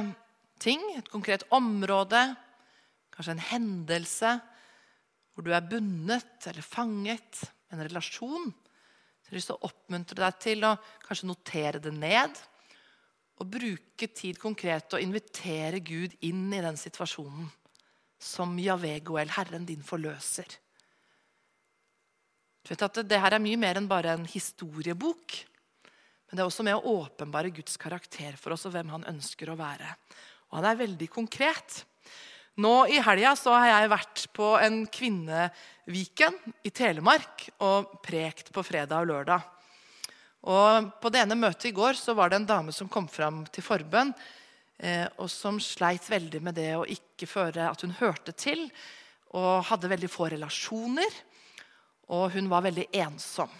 [0.58, 2.18] ting, et konkret område,
[3.14, 4.32] kanskje en hendelse
[5.30, 10.18] hvor du er bundet eller fanget, en relasjon, så har jeg lyst til å oppmuntre
[10.18, 10.72] deg til å
[11.04, 12.40] kanskje notere det ned.
[13.38, 17.46] Og bruke tid konkret og invitere Gud inn i den situasjonen
[18.18, 20.58] som Javegoel, Herren din forløser.
[22.66, 25.38] Du vet at Det her er mye mer enn bare en historiebok.
[26.30, 29.50] Men det er også med å åpenbare Guds karakter for oss og hvem han ønsker
[29.50, 29.88] å være.
[30.50, 31.80] Og han er veldig konkret.
[32.62, 39.02] Nå i helga har jeg vært på en kvinneviken i Telemark og prekt på fredag
[39.02, 39.48] og lørdag.
[40.50, 43.42] Og På det ene møtet i går så var det en dame som kom fram
[43.52, 44.14] til forbønn,
[44.78, 48.70] eh, og som sleit veldig med det å ikke føre at hun hørte til,
[49.34, 51.10] og hadde veldig få relasjoner.
[52.10, 53.50] Og hun var veldig ensom.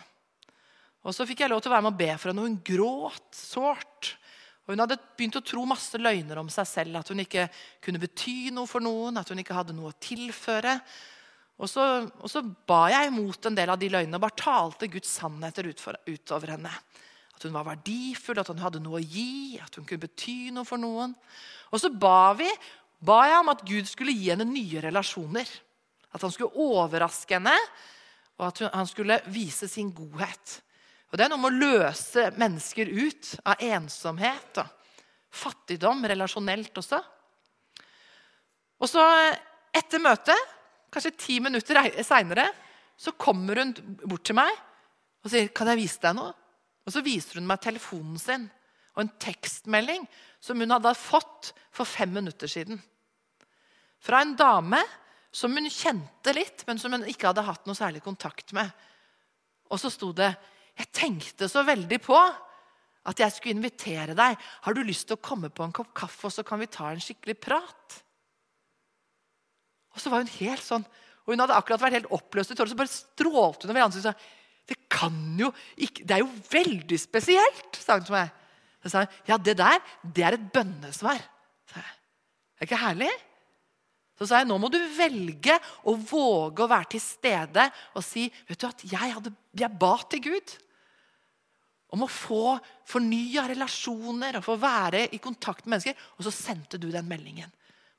[1.01, 2.59] Og Så fikk jeg lov til å være med og be for henne, og hun
[2.65, 4.15] gråt sårt.
[4.67, 7.01] Og Hun hadde begynt å tro masse løgner om seg selv.
[7.01, 7.49] At hun ikke
[7.83, 10.77] kunne bety noe for noen, at hun ikke hadde noe å tilføre.
[11.61, 14.89] Og så, og så ba jeg imot en del av de løgnene og bare talte
[14.93, 16.73] Guds sannheter utover henne.
[17.37, 20.69] At hun var verdifull, at hun hadde noe å gi, at hun kunne bety noe
[20.69, 21.13] for noen.
[21.73, 22.49] Og så ba, vi,
[23.05, 25.53] ba jeg om at Gud skulle gi henne nye relasjoner.
[26.13, 27.55] At han skulle overraske henne,
[28.41, 30.61] og at han skulle vise sin godhet.
[31.11, 34.77] Og Det er noe med å løse mennesker ut av ensomhet og
[35.31, 37.01] fattigdom relasjonelt også.
[38.81, 39.03] Og så
[39.75, 40.39] etter møtet,
[40.91, 42.47] kanskje ti minutter seinere,
[42.99, 44.51] så kommer hun bort til meg
[45.25, 46.35] og sier, 'Kan jeg vise deg noe?'
[46.87, 48.51] Og så viser hun meg telefonen sin
[48.97, 50.07] og en tekstmelding
[50.41, 52.81] som hun hadde fått for fem minutter siden.
[54.01, 54.81] Fra en dame
[55.33, 58.71] som hun kjente litt, men som hun ikke hadde hatt noe særlig kontakt med.
[59.71, 60.33] Og så sto det
[60.81, 62.17] jeg tenkte så veldig på
[63.11, 64.37] at jeg skulle invitere deg.
[64.65, 66.91] Har du lyst til å komme på en kopp kaffe, og så kan vi ta
[66.93, 68.01] en skikkelig prat?
[69.95, 70.85] Og så var hun helt sånn,
[71.25, 72.73] og hun hadde akkurat vært helt oppløst i tårer.
[72.73, 74.37] Så bare strålte hun over ansiktet og sa
[74.71, 75.49] det kan jo
[75.83, 78.29] ikke, det er jo veldig spesielt, sa hun til meg.
[78.85, 81.19] Så sa hun, ja, det der det er et bønnesvar.
[81.73, 81.97] Sa jeg.
[82.61, 83.11] Er ikke herlig?
[84.21, 85.57] Så sa jeg nå må du velge
[85.89, 87.65] å våge å være til stede
[87.97, 90.53] og si vet du at jeg, hadde, jeg ba til Gud
[91.95, 92.57] om å få
[92.89, 95.99] fornya relasjoner og få være i kontakt med mennesker.
[96.19, 97.51] Og så sendte du den meldingen.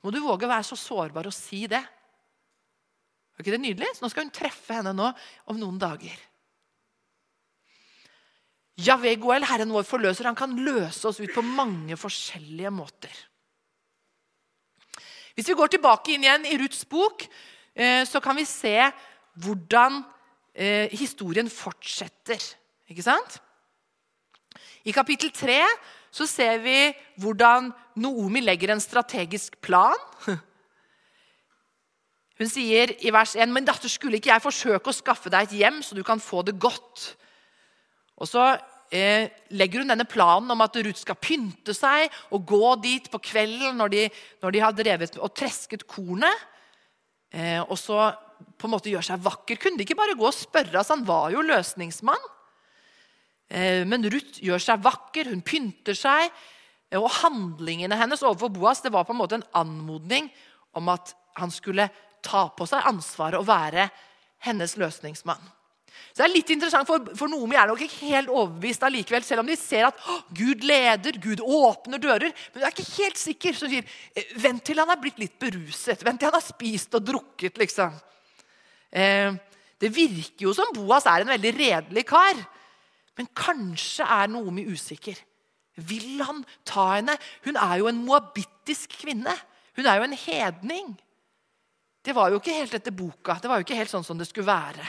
[0.02, 1.82] Må du våge å være så sårbar og si det.
[1.82, 3.90] Er ikke det nydelig?
[3.94, 5.10] Så nå skal hun treffe henne nå
[5.52, 6.16] om noen dager.
[8.82, 13.12] Javé Goel, Herren vår forløser, han kan løse oss ut på mange forskjellige måter.
[15.36, 17.24] Hvis vi går tilbake inn igjen i Ruths bok,
[17.74, 18.74] eh, så kan vi se
[19.40, 20.02] hvordan
[20.52, 22.40] eh, historien fortsetter.
[22.92, 23.38] Ikke sant?
[24.84, 25.58] I kapittel 3
[26.12, 26.76] så ser vi
[27.22, 27.70] hvordan
[28.02, 29.96] Noomi legger en strategisk plan.
[32.40, 35.58] Hun sier i vers 1.: Men datter, skulle ikke jeg forsøke å skaffe deg et
[35.60, 37.12] hjem, så du kan få det godt?
[38.18, 38.48] Og så
[38.92, 43.20] eh, legger hun denne planen om at Ruth skal pynte seg og gå dit på
[43.30, 44.02] kvelden når de,
[44.42, 46.48] når de har drevet og tresket kornet.
[47.32, 48.10] Eh, og så
[48.58, 49.58] på en måte gjøre seg vakker.
[49.60, 50.74] Kunne de ikke bare gå og spørre?
[50.76, 52.30] Altså, han var jo løsningsmann.
[53.52, 56.32] Eh, men Ruth gjør seg vakker, hun pynter seg.
[56.98, 60.28] Og handlingene hennes overfor Boas det var på en måte en anmodning
[60.76, 61.88] om at han skulle
[62.24, 63.88] ta på seg ansvaret og være
[64.44, 65.42] hennes løsningsmann.
[66.12, 69.42] Så det er litt interessant, For, for Noomi er nok ikke helt overbevist allikevel, selv
[69.44, 70.00] om de ser at
[70.36, 72.34] Gud leder, Gud åpner dører.
[72.52, 73.56] Men du er ikke helt sikker.
[73.56, 76.04] Så sier «Eh, vent til han er blitt litt beruset.
[76.04, 77.56] Vent til han har spist og drukket.
[77.60, 77.96] liksom.
[78.92, 79.32] Eh,
[79.80, 82.44] det virker jo som Boas er en veldig redelig kar.
[83.18, 85.18] Men kanskje er Noomi usikker.
[85.88, 87.16] Vil han ta henne?
[87.46, 89.34] Hun er jo en moabittisk kvinne.
[89.76, 90.90] Hun er jo en hedning.
[92.02, 93.38] Det var jo ikke helt etter boka.
[93.40, 94.88] Det var jo ikke helt sånn som det skulle være.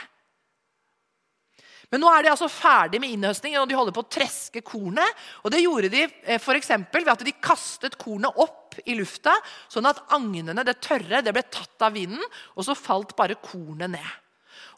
[1.94, 5.20] Men nå er de altså ferdig med innhøstningen, og de holder på å treske kornet.
[5.46, 9.36] Og Det gjorde de eh, for ved at de kastet kornet opp i lufta,
[9.70, 12.24] sånn at agnene, det tørre, det ble tatt av vinden,
[12.58, 14.10] og så falt bare kornet ned.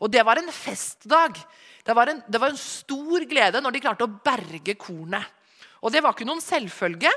[0.03, 1.39] Og Det var en festdag.
[1.85, 5.25] Det var en, det var en stor glede når de klarte å berge kornet.
[5.85, 7.11] Og Det var ikke noen selvfølge.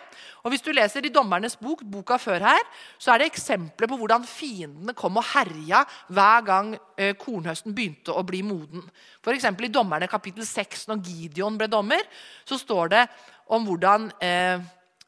[0.45, 2.67] Og Hvis du leser i Dommernes bok, boka før her,
[3.01, 8.13] så er det eksempler på hvordan fiendene kom og herja hver gang eh, kornhøsten begynte
[8.13, 8.85] å bli moden.
[9.25, 12.05] For I Dommerne kapittel 6, når Gideon ble dommer,
[12.45, 13.07] så står det
[13.49, 14.61] om hvordan eh,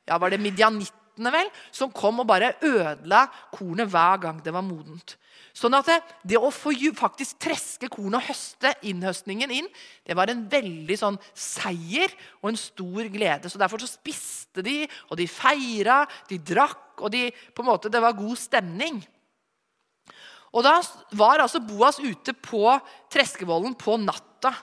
[0.08, 4.64] ja, var det midjanittene vel, som kom og bare ødela kornet hver gang det var
[4.64, 5.18] modent.
[5.60, 5.98] Sånn at det,
[6.32, 9.66] det å få faktisk treske korn og høste innhøstningen inn,
[10.08, 12.08] det var en veldig sånn seier
[12.40, 13.50] og en stor glede.
[13.50, 17.92] Så Derfor så spiste de, og de feira, de drakk, og de, på en måte,
[17.92, 19.02] det var god stemning.
[20.50, 20.80] Og Da
[21.14, 22.64] var altså Boas ute på
[23.12, 24.54] Treskevollen på natta.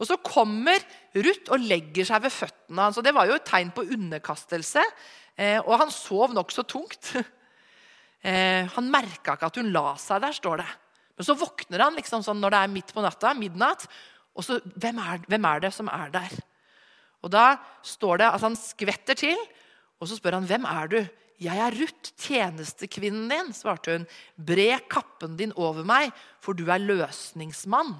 [0.00, 0.80] Og Så kommer
[1.14, 2.98] Ruth og legger seg ved føttene hans.
[3.04, 4.82] Det var jo et tegn på underkastelse.
[5.36, 7.12] Eh, og han sov nokså tungt.
[8.26, 10.68] Eh, han merka ikke at hun la seg der, står det.
[11.16, 13.86] Men så våkner han liksom sånn når det er midt på natta, midnatt.
[14.36, 16.34] Og så hvem er, hvem er det som er der?
[17.24, 17.56] Og Da
[17.86, 19.38] står det at han skvetter til,
[19.98, 20.98] og så spør han hvem er du
[21.36, 24.06] 'Jeg er Ruth, tjenestekvinnen din', svarte hun.
[24.40, 27.92] 'Bre kappen din over meg, for du er løsningsmann'.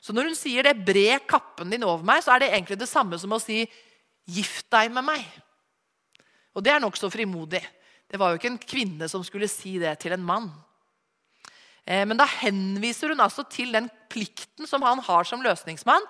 [0.00, 2.88] Så når hun sier det, 'bre kappen din over meg', så er det egentlig det
[2.88, 3.68] samme som å si
[4.28, 5.42] 'gift deg med meg'.
[6.54, 7.66] Og det er nokså frimodig.
[8.10, 10.48] Det var jo ikke en kvinne som skulle si det til en mann.
[11.86, 16.06] Eh, men da henviser hun altså til den plikten som han har som løsningsmann.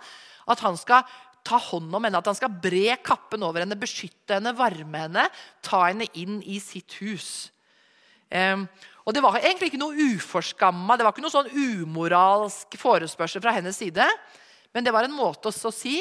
[0.51, 1.05] At han skal
[1.47, 5.27] ta hånd om henne, at han skal bre kappen over henne, beskytte henne, varme henne,
[5.65, 7.51] ta henne inn i sitt hus.
[8.31, 8.67] Um,
[9.09, 13.57] og Det var egentlig ikke noe uforskamma, det var ikke noe sånn umoralsk forespørsel fra
[13.57, 14.05] hennes side.
[14.71, 15.97] Men det var en måte å si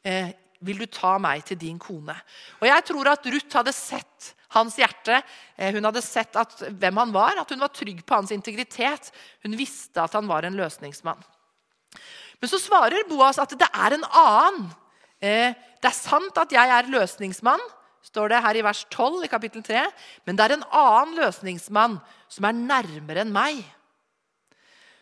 [0.00, 0.30] eh,
[0.64, 2.14] Vil du ta meg til din kone?
[2.62, 5.20] Og Jeg tror at Ruth hadde sett hans hjerte.
[5.56, 9.10] Eh, hun hadde sett at, hvem han var, at hun var trygg på hans integritet.
[9.44, 11.20] Hun visste at han var en løsningsmann.
[12.40, 14.72] Men så svarer Boas at det er en annen
[15.24, 17.62] Eh, det er sant at jeg er løsningsmann,
[18.04, 19.84] står det her i vers 12 i kapittel 3.
[20.26, 21.98] Men det er en annen løsningsmann
[22.32, 23.62] som er nærmere enn meg.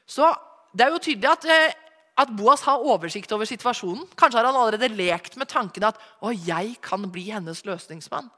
[0.06, 0.28] Så
[0.76, 1.74] det er jo tydelig at, eh,
[2.22, 4.06] at Boas har oversikt over situasjonen.
[4.14, 8.30] Kanskje har han allerede lekt med tanken at å, jeg kan bli hennes løsningsmann.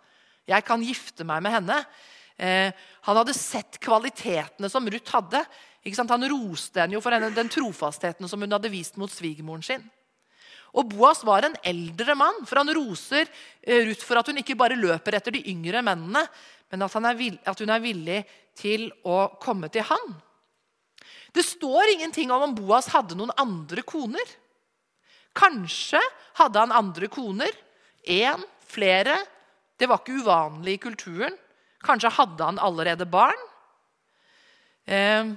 [0.49, 1.79] Jeg kan gifte meg med henne.
[2.37, 2.71] Eh,
[3.07, 5.45] han hadde sett kvalitetene som Ruth hadde.
[5.85, 9.85] Han roste henne jo for henne, den trofastheten som hun hadde vist mot svigermoren sin.
[10.75, 13.29] Og Boas var en eldre mann, for han roser
[13.63, 16.25] eh, Ruth for at hun ikke bare løper etter de yngre mennene,
[16.73, 18.23] men at, er, at hun er villig
[18.59, 20.17] til å komme til han.
[21.35, 24.27] Det står ingenting om om Boas hadde noen andre koner.
[25.35, 26.01] Kanskje
[26.39, 27.51] hadde han andre koner.
[28.07, 29.17] Én, flere.
[29.79, 31.37] Det var ikke uvanlig i kulturen.
[31.85, 33.41] Kanskje hadde han allerede barn.
[34.87, 35.33] Eh,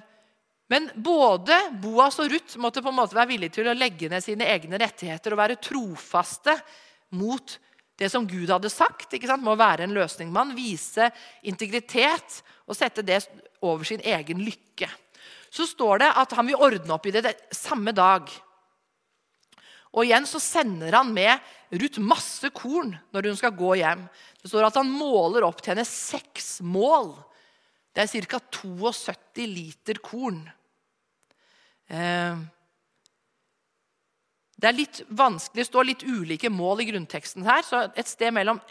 [0.68, 4.24] men både Boas og Ruth måtte på en måte være villige til å legge ned
[4.24, 6.58] sine egne rettigheter og være trofaste
[7.16, 7.56] mot
[7.98, 9.14] det som Gud hadde sagt.
[9.14, 9.46] ikke sant?
[9.46, 11.10] Må være en løsningmann, vise
[11.48, 13.24] integritet og sette det
[13.66, 14.90] over sin egen lykke.
[15.50, 18.28] Så står det at han vil ordne opp i det samme dag.
[19.98, 21.42] Og igjen så sender han med
[21.74, 24.04] Ruth masse korn når hun skal gå hjem.
[24.38, 27.16] Det står at han måler opp til henne seks mål.
[27.98, 28.40] Det er ca.
[28.54, 30.44] 72 liter korn.
[31.90, 32.38] Eh,
[34.58, 37.66] det er litt vanskelig, det står litt ulike mål i grunnteksten her.
[37.66, 38.62] så Et sted mellom,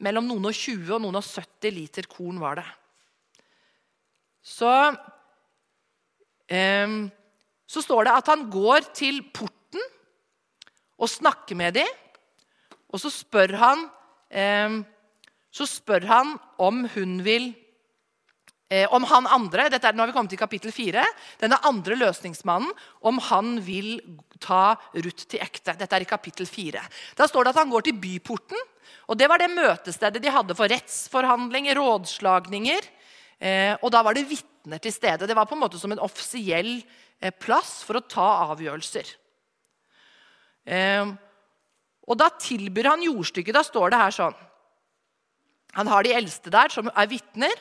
[0.00, 2.68] mellom noen og 20 og noen og 70 liter korn var det.
[4.42, 4.72] Så,
[6.48, 6.88] eh,
[7.68, 9.61] så står det at han går til porten
[11.02, 11.88] og snakker med dem.
[12.92, 13.88] Og så spør han,
[14.30, 14.78] eh,
[15.52, 17.52] så spør han om hun vil
[18.72, 21.02] Eh, om han andre, dette er, nå har vi kommet til kapittel 4,
[21.42, 22.70] denne andre løsningsmannen,
[23.04, 23.98] om han vil
[24.40, 25.74] ta Ruth til ekte.
[25.76, 26.80] Dette er i kapittel 4.
[27.18, 28.56] Da står det at han går til byporten.
[29.12, 32.88] og Det var det møtestedet de hadde for rettsforhandlinger, rådslagninger.
[33.42, 35.28] Eh, og da var det vitner til stede.
[35.28, 36.78] Det var på en måte som en offisiell
[37.20, 39.04] eh, plass for å ta avgjørelser.
[40.66, 41.12] Eh,
[42.02, 43.54] og da tilbyr han jordstykket.
[43.54, 44.40] Da står det her sånn
[45.72, 47.54] Han har de eldste der, som er vitner.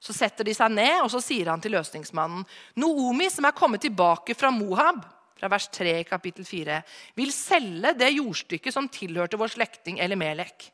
[0.00, 2.44] Så setter de seg ned, og så sier han til løsningsmannen
[2.78, 5.02] Noomi, som er kommet tilbake fra Mohab,
[5.38, 6.78] fra vers 3 i kapittel 4,
[7.18, 10.68] vil selge det jordstykket som tilhørte vår slektning Elimelek.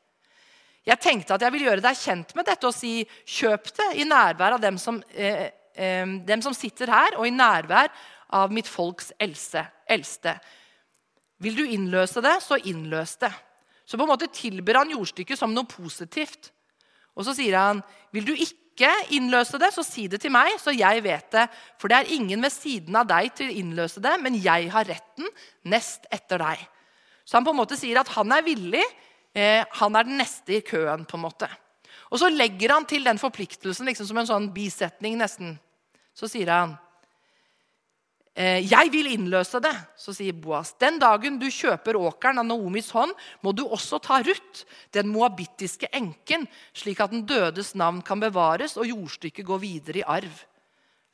[0.84, 4.04] Jeg tenkte at jeg ville gjøre deg kjent med dette og si kjøp det i
[4.08, 7.88] nærvær av dem som, eh, eh, dem som sitter her, og i nærvær
[8.30, 9.64] av mitt folks eldste.
[11.44, 13.32] Vil du innløse det, så innløs det.
[13.84, 16.50] Så på en måte tilbyr han jordstykket som noe positivt.
[17.14, 17.82] Og så sier han,
[18.14, 21.44] vil du ikke innløse det, så si det til meg, så jeg vet det.
[21.78, 24.88] For det er ingen ved siden av deg til å innløse det, men jeg har
[24.88, 25.28] retten
[25.70, 26.64] nest etter deg.
[27.24, 28.82] Så han på en måte sier at han er villig.
[29.34, 31.04] Eh, han er den neste i køen.
[31.04, 31.48] på en måte.
[32.10, 35.56] Og så legger han til den forpliktelsen liksom som en sånn bisetning nesten.
[36.14, 36.76] Så sier han
[38.36, 40.74] 'Jeg vil innløse det', så sier Boas.
[40.74, 43.12] 'Den dagen du kjøper åkeren av Naomis hånd,
[43.42, 48.76] må du også ta Ruth, den moabittiske enken, slik at den dødes navn kan bevares
[48.76, 50.44] og jordstykket går videre i arv.'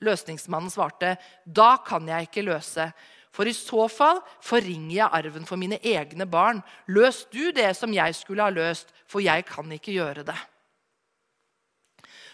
[0.00, 2.92] Løsningsmannen svarte, 'Da kan jeg ikke løse.'
[3.30, 6.62] For i så fall forringer jeg arven for mine egne barn.
[6.90, 10.38] Løs du det som jeg skulle ha løst, for jeg kan ikke gjøre det.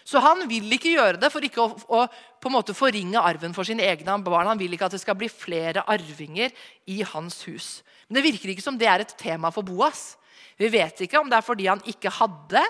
[0.07, 2.05] Så han vil ikke gjøre det for ikke å, å
[2.39, 4.47] på en måte forringe arven for sine egne barn.
[4.47, 6.53] Han vil ikke at det skal bli flere arvinger
[6.87, 7.81] i hans hus.
[8.07, 10.13] Men det virker ikke som det er et tema for Boas.
[10.57, 12.63] Vi vet ikke om det er fordi han ikke hadde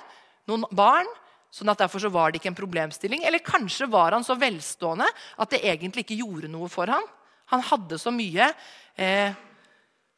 [0.49, 1.07] noen barn,
[1.53, 3.21] sånn at derfor så var det ikke en problemstilling.
[3.27, 5.05] Eller kanskje var han så velstående
[5.37, 7.05] at det egentlig ikke gjorde noe for ham.
[7.53, 8.49] Han hadde så mye.
[8.97, 9.29] Eh,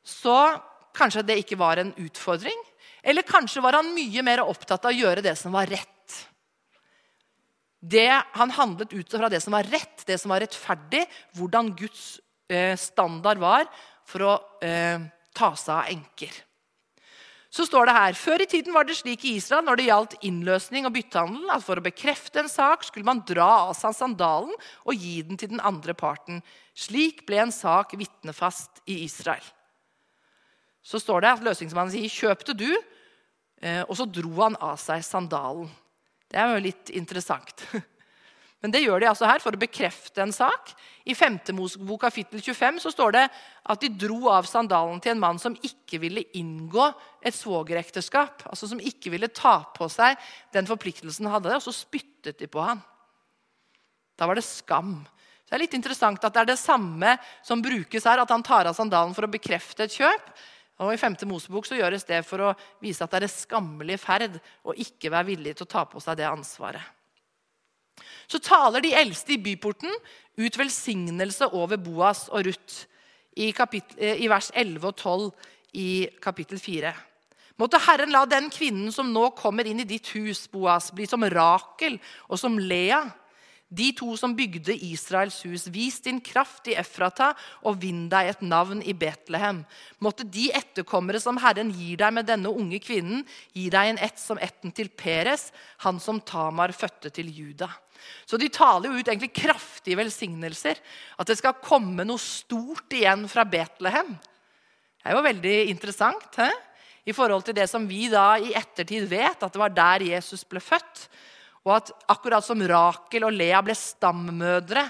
[0.07, 0.39] så
[0.95, 2.63] kanskje det ikke var en utfordring.
[3.03, 5.99] Eller kanskje var han mye mer opptatt av å gjøre det som var rett.
[7.80, 11.06] Det, han handlet ut fra det som var rett, det som var rettferdig,
[11.38, 12.20] hvordan Guds
[12.52, 13.70] eh, standard var
[14.08, 15.00] for å eh,
[15.36, 16.34] ta seg av enker.
[17.50, 20.18] Så står det her, Før i tiden var det slik i Israel når det gjaldt
[20.28, 24.54] innløsning og byttehandel, at for å bekrefte en sak skulle man dra av seg sandalen
[24.86, 26.44] og gi den til den andre parten.
[26.78, 29.46] Slik ble en sak vitnefast i Israel.
[30.86, 32.78] Så står det at løsningsmannen sier, 'Kjøpte du?'
[33.60, 35.68] Eh, og så dro han av seg sandalen.
[36.30, 37.66] Det er jo litt interessant.
[38.60, 40.74] Men det gjør de altså her for å bekrefte en sak.
[41.08, 41.40] I 5.
[41.56, 43.22] Mosebok kapittel 25 så står det
[43.72, 46.90] at de dro av sandalen til en mann som ikke ville inngå
[47.24, 48.44] et svogerekteskap.
[48.52, 50.20] Altså som ikke ville ta på seg
[50.56, 52.84] den forpliktelsen han hadde, og så spyttet de på han.
[54.20, 54.98] Da var det skam.
[55.48, 57.16] Så det er litt interessant at det er det samme
[57.48, 60.34] som brukes her, at han tar av sandalen for å bekrefte et kjøp.
[60.80, 61.18] Og I 5.
[61.28, 62.54] Mosebok så gjøres det for å
[62.84, 66.00] vise at det er en skammelig ferd å ikke være villig til å ta på
[66.04, 66.84] seg det ansvaret.
[68.30, 69.92] Så taler de eldste i byporten
[70.40, 72.86] ut velsignelse over Boas og Ruth
[73.36, 75.30] i, i vers 11 og 12
[75.80, 75.90] i
[76.24, 76.94] kapittel 4.
[77.60, 81.26] Måtte Herren la den kvinnen som nå kommer inn i ditt hus, Boas, bli som
[81.28, 81.98] Rakel
[82.30, 83.02] og som Lea,
[83.70, 87.32] de to som bygde Israels hus, vis din kraft i Efrata
[87.70, 89.61] og vinn deg et navn i Betlehem.
[90.01, 93.22] Måtte de etterkommere som Herren gir deg med denne unge kvinnen,
[93.53, 95.51] gi deg en ett som etten til Peres,
[95.86, 97.70] han som Tamar fødte til Juda.
[98.26, 100.80] Så de taler jo ut egentlig kraftige velsignelser.
[101.20, 104.15] At det skal komme noe stort igjen fra Betlehem.
[104.99, 106.49] Det er jo veldig interessant he?
[107.09, 110.43] i forhold til det som vi da i ettertid vet, at det var der Jesus
[110.45, 111.07] ble født.
[111.70, 114.88] Og at akkurat som Rakel og Lea ble stammødre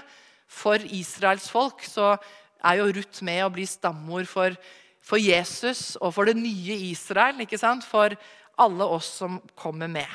[0.48, 2.14] for Israels folk, så
[2.64, 4.56] er jo Ruth med å bli stammor for,
[5.04, 7.44] for, Jesus og for det nye Israel.
[7.44, 7.84] ikke sant?
[7.84, 8.16] For
[8.60, 10.08] alle oss som kommer med.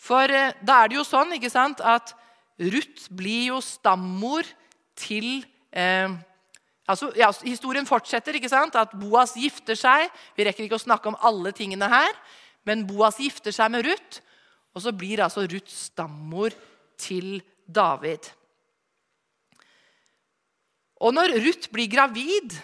[0.00, 2.14] For eh, da er det jo sånn ikke sant, at
[2.60, 4.44] Ruth blir jo stammor
[5.00, 5.40] til
[5.72, 6.12] eh,
[6.84, 8.36] altså, ja, Historien fortsetter.
[8.36, 8.76] ikke sant?
[8.76, 10.08] At Boas gifter seg.
[10.36, 12.12] Vi rekker ikke å snakke om alle tingene her.
[12.68, 14.20] Men Boas gifter seg med Ruth.
[14.74, 16.54] Og så blir altså Ruth stammor
[17.00, 18.28] til David.
[21.00, 22.54] Og når Ruth blir gravid,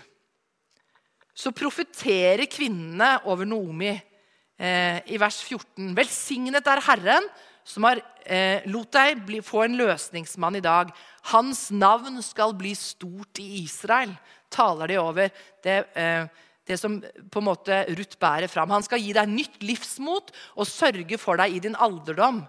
[1.37, 5.93] så profeterer kvinnene over Noomi eh, i vers 14.
[5.97, 7.29] Velsignet er Herren
[7.67, 10.93] som har eh, lot deg bli, få en løsningsmann i dag.
[11.33, 14.13] Hans navn skal bli stort i Israel,
[14.53, 15.33] taler de over.
[15.65, 16.29] Det, eh,
[16.67, 18.73] det som på en måte Ruth bærer fram.
[18.75, 22.43] Han skal gi deg nytt livsmot og sørge for deg i din alderdom.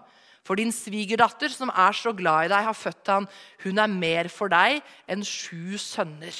[0.46, 3.28] For din svigerdatter, som er så glad i deg, har født han.
[3.64, 6.34] Hun er mer for deg enn sju sønner.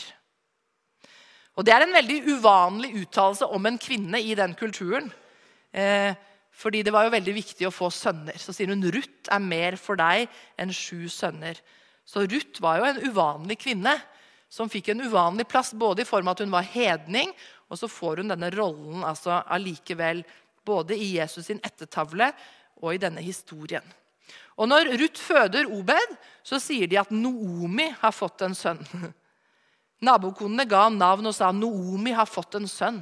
[1.58, 5.10] Og Det er en veldig uvanlig uttalelse om en kvinne i den kulturen.
[5.74, 6.14] Eh,
[6.54, 8.38] fordi det var jo veldig viktig å få sønner.
[8.38, 11.58] Så sier hun Ruth er mer for deg enn sju sønner.
[12.06, 13.94] Så Ruth var jo en uvanlig kvinne
[14.48, 17.34] som fikk en uvanlig plass både i form av at hun var hedning,
[17.68, 20.22] og så får hun denne rollen altså allikevel
[20.68, 22.30] både i Jesus sin ettertavle
[22.80, 23.84] og i denne historien.
[24.58, 28.82] Og Når Ruth føder Obed, så sier de at Noomi har fått en sønn.
[30.06, 33.00] Nabokonene ga ham navn og sa Noomi har fått en sønn.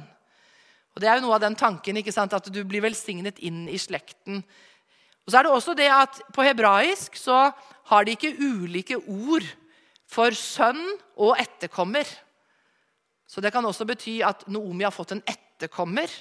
[0.95, 3.65] Og Det er jo noe av den tanken ikke sant, at du blir velsignet inn
[3.69, 4.41] i slekten.
[5.25, 7.51] Og så er det også det at På hebraisk så
[7.91, 9.45] har de ikke ulike ord
[10.07, 10.81] for sønn
[11.19, 12.07] og etterkommer.
[13.27, 16.11] Så det kan også bety at Noomi har fått en etterkommer.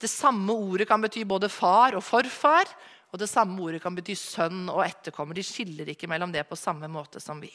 [0.00, 2.70] Det samme ordet kan bety både far og forfar.
[3.12, 5.36] Og det samme ordet kan bety sønn og etterkommer.
[5.36, 7.52] De skiller ikke mellom det på samme måte som vi.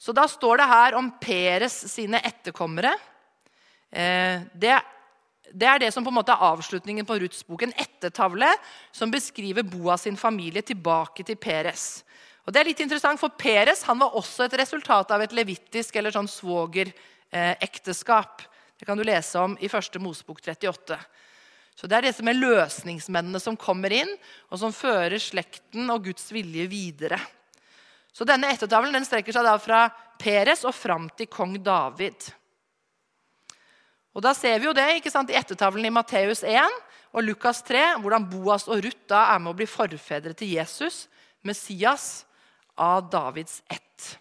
[0.00, 2.92] Så da står det her om Peres sine etterkommere.
[3.90, 4.76] Eh, det,
[5.52, 7.64] det, er det som på en måte er avslutningen på Ruths bok.
[7.64, 8.48] En ettertavle
[8.92, 12.04] som beskriver Boas sin familie tilbake til Peres.
[12.46, 15.96] Og det er litt interessant, for Peres han var også et resultat av et levittisk
[15.96, 18.34] eller sånn svogerekteskap.
[18.80, 20.00] Det kan du lese om i 1.
[20.00, 20.98] Mosebok 38.
[21.76, 24.18] Så Det er disse med løsningsmennene som kommer inn,
[24.52, 27.18] og som fører slekten og Guds vilje videre.
[28.12, 29.88] Så Denne ettertavlen den strekker seg da fra
[30.20, 32.32] Peres og fram til kong David.
[34.12, 36.80] Og Da ser vi jo det ikke sant, i ettertavlen i Matteus 1
[37.14, 41.06] og Lukas 3, hvordan Boas og Ruth da er med å bli forfedre til Jesus,
[41.46, 42.26] Messias,
[42.80, 44.18] av Davids ett.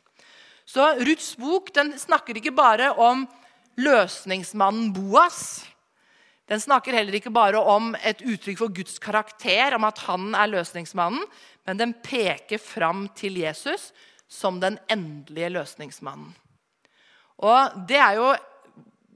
[0.70, 3.24] Så Ruths bok den snakker ikke bare om
[3.80, 5.64] løsningsmannen Boas.
[6.50, 10.52] Den snakker heller ikke bare om et uttrykk for Guds karakter, om at han er
[10.52, 11.24] løsningsmannen,
[11.66, 13.92] men den peker fram til Jesus
[14.30, 16.34] som den endelige løsningsmannen.
[17.40, 18.32] Og det er jo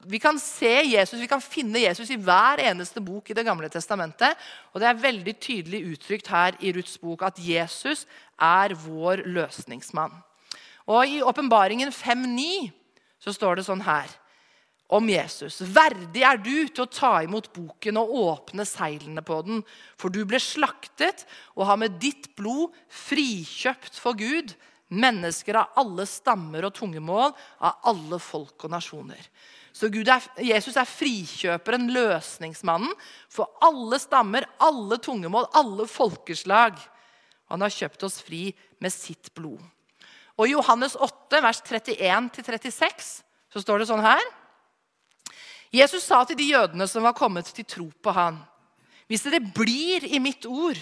[0.10, 3.70] vi kan se Jesus, vi kan finne Jesus i hver eneste bok i Det gamle
[3.72, 4.38] testamentet.
[4.74, 8.06] Og det er veldig tydelig uttrykt her i Ruths bok at Jesus
[8.40, 10.16] er vår løsningsmann.
[10.90, 12.72] Og I åpenbaringen 5.9
[13.24, 14.12] så står det sånn her
[14.94, 15.62] om Jesus.
[15.74, 19.64] Verdig er du til å ta imot boken og åpne seilene på den.
[19.98, 21.26] For du ble slaktet
[21.56, 24.54] og har med ditt blod frikjøpt for Gud
[24.94, 27.34] mennesker av alle stammer og tungemål,
[27.66, 29.22] av alle folk og nasjoner.
[29.74, 32.92] Så er, Jesus er frikjøperen, løsningsmannen,
[33.32, 36.78] for alle stammer, alle tungemål, alle folkeslag.
[37.50, 38.52] Han har kjøpt oss fri
[38.84, 39.62] med sitt blod.
[40.38, 43.10] Og I Johannes 8, vers 31-36
[43.54, 44.22] så står det sånn her.
[45.74, 48.38] Jesus sa til de jødene som var kommet til tro på han,
[49.10, 50.78] hvis dere blir i mitt ord,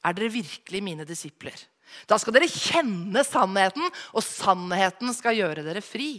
[0.00, 1.54] er dere virkelig mine disipler.
[2.08, 6.14] Da skal dere kjenne sannheten, og sannheten skal gjøre dere fri.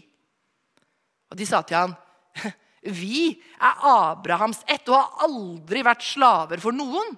[1.31, 1.95] Og de sa til han,
[3.01, 7.15] vi er Abrahams ett og har aldri vært slaver for noen.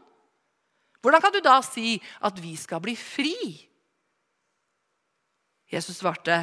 [1.04, 3.36] Hvordan kan du da si at vi skal bli fri?
[5.74, 6.38] Jesus svarte,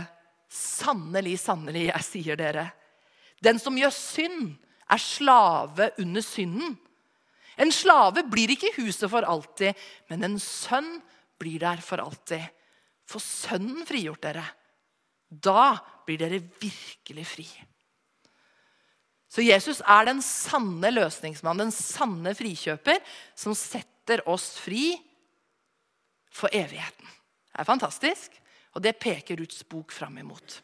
[0.50, 2.66] sannelig, sannelig, jeg sier dere.
[3.40, 4.56] Den som gjør synd,
[4.90, 6.74] er slave under synden.
[7.60, 9.76] En slave blir ikke i huset for alltid,
[10.10, 10.96] men en sønn
[11.40, 12.42] blir der for alltid.
[13.08, 14.44] For Sønnen frigjort dere.
[15.30, 15.76] Da
[16.10, 17.46] blir dere virkelig fri.
[19.30, 22.98] Så Jesus er den sanne løsningsmannen, den sanne frikjøper,
[23.38, 24.96] som setter oss fri
[26.34, 27.06] for evigheten.
[27.50, 28.34] Det er fantastisk,
[28.74, 30.58] og det peker Ruths bok fram imot.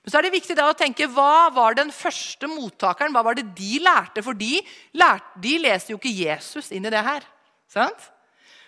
[0.00, 3.12] Men så er det viktig da å tenke hva var den første mottakeren?
[3.12, 4.24] Hva var det de lærte?
[4.24, 4.60] For de,
[4.96, 7.24] lærte, de leser jo ikke Jesus inn i det her.
[7.68, 8.08] Sant?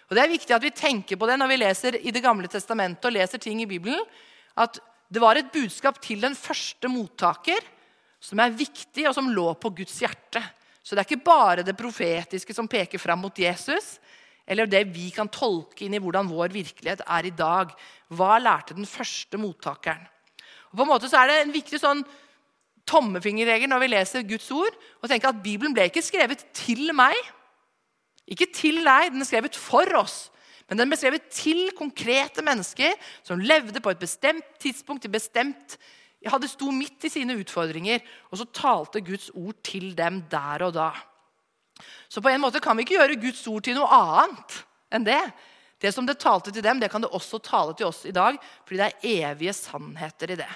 [0.09, 2.49] Og Det er viktig at vi tenker på det når vi leser i Det gamle
[2.53, 4.01] testamentet og leser ting i Bibelen.
[4.61, 4.77] At
[5.13, 7.61] det var et budskap til den første mottaker
[8.23, 10.41] som er viktig, og som lå på Guds hjerte.
[10.83, 13.99] Så det er ikke bare det profetiske som peker fram mot Jesus,
[14.47, 17.75] eller det vi kan tolke inn i hvordan vår virkelighet er i dag.
[18.15, 20.03] Hva lærte den første mottakeren?
[20.73, 22.03] Og på en måte så er det en viktig sånn
[22.89, 27.19] tommefingerregel når vi leser Guds ord, å tenke at Bibelen ble ikke skrevet til meg.
[28.27, 30.32] Ikke til deg, den er skrevet for oss.
[30.73, 35.77] Men den beskrevet til konkrete mennesker som levde på et bestemt tidspunkt, bestemt
[36.25, 38.01] hadde sto midt i sine utfordringer,
[38.31, 40.89] og så talte Guds ord til dem der og da.
[42.09, 44.57] Så på en måte kan vi ikke gjøre Guds ord til noe annet
[44.97, 45.21] enn det.
[45.83, 48.41] Det som det talte til dem, det kan det også tale til oss i dag,
[48.65, 50.51] fordi det er evige sannheter i det.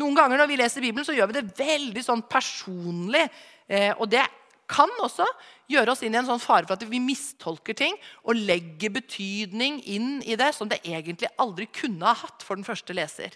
[0.00, 3.26] Noen ganger når vi leser Bibelen, så gjør vi det veldig sånn personlig.
[3.68, 4.24] Eh, og det
[4.70, 5.26] kan også
[5.70, 9.80] gjøre oss inn i en sånn fare for at vi mistolker ting og legger betydning
[9.90, 13.34] inn i det som det egentlig aldri kunne ha hatt for den første leser.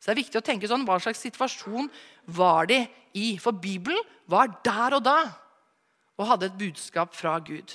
[0.00, 1.88] Så det er viktig å tenke sånn, Hva slags situasjon
[2.36, 2.82] var de
[3.16, 3.36] i?
[3.40, 5.18] For Bibelen var der og da
[6.16, 7.74] og hadde et budskap fra Gud.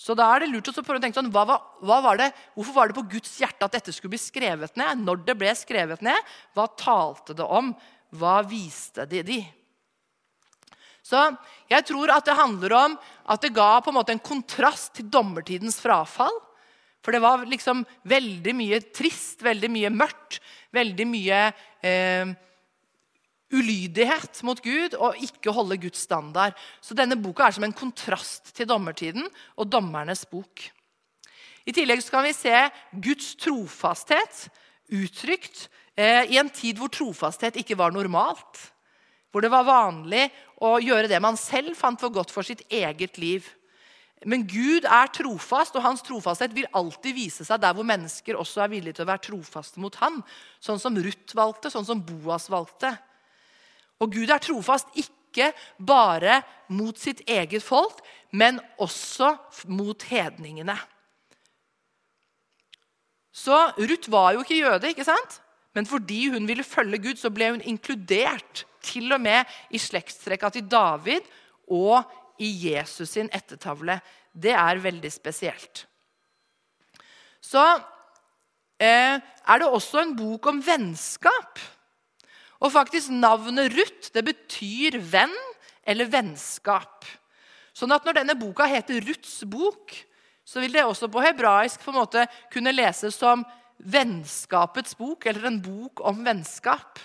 [0.00, 1.44] Så da er det lurt å prøve å tenke sånn, hva,
[1.84, 5.02] hva var det, Hvorfor var det på Guds hjerte at dette skulle bli skrevet ned?
[5.04, 7.74] Når det ble skrevet ned, hva talte det om?
[8.16, 9.40] Hva viste de de?
[11.10, 11.24] Så
[11.70, 12.94] jeg tror at det handler om
[13.30, 16.36] at det ga på en måte en kontrast til dommertidens frafall.
[17.00, 20.38] For det var liksom veldig mye trist, veldig mye mørkt,
[20.76, 21.40] veldig mye
[21.86, 22.32] eh,
[23.50, 26.58] ulydighet mot Gud og ikke holde Guds standard.
[26.84, 30.68] Så denne boka er som en kontrast til dommertiden og dommernes bok.
[31.66, 32.54] I tillegg kan vi se
[33.02, 34.46] Guds trofasthet
[34.90, 38.70] uttrykt eh, i en tid hvor trofasthet ikke var normalt.
[39.30, 40.26] Hvor det var vanlig
[40.60, 43.46] å gjøre det man selv fant for godt for sitt eget liv.
[44.28, 48.64] Men Gud er trofast, og hans trofasthet vil alltid vise seg der hvor mennesker også
[48.64, 50.18] er villige til å være trofaste mot ham.
[50.60, 52.92] Sånn som Ruth valgte, sånn som Boas valgte.
[54.00, 58.02] Og Gud er trofast ikke bare mot sitt eget folk,
[58.36, 59.32] men også
[59.72, 60.76] mot hedningene.
[63.32, 65.38] Så Ruth var jo ikke jøde, ikke sant?
[65.74, 70.50] Men fordi hun ville følge Gud, så ble hun inkludert til og med i slektstrekka
[70.54, 71.26] til David
[71.70, 72.02] og
[72.42, 74.00] i Jesus sin ettertavle.
[74.32, 75.84] Det er veldig spesielt.
[77.40, 77.62] Så
[78.80, 81.60] eh, er det også en bok om vennskap.
[82.60, 85.36] Og faktisk navnet Ruth det betyr venn
[85.86, 87.06] eller vennskap.
[87.72, 89.94] Sånn at når denne boka heter Ruths bok,
[90.44, 93.44] så vil det også på hebraisk på måte kunne leses som
[93.84, 97.00] vennskapets bok, eller en bok om vennskap.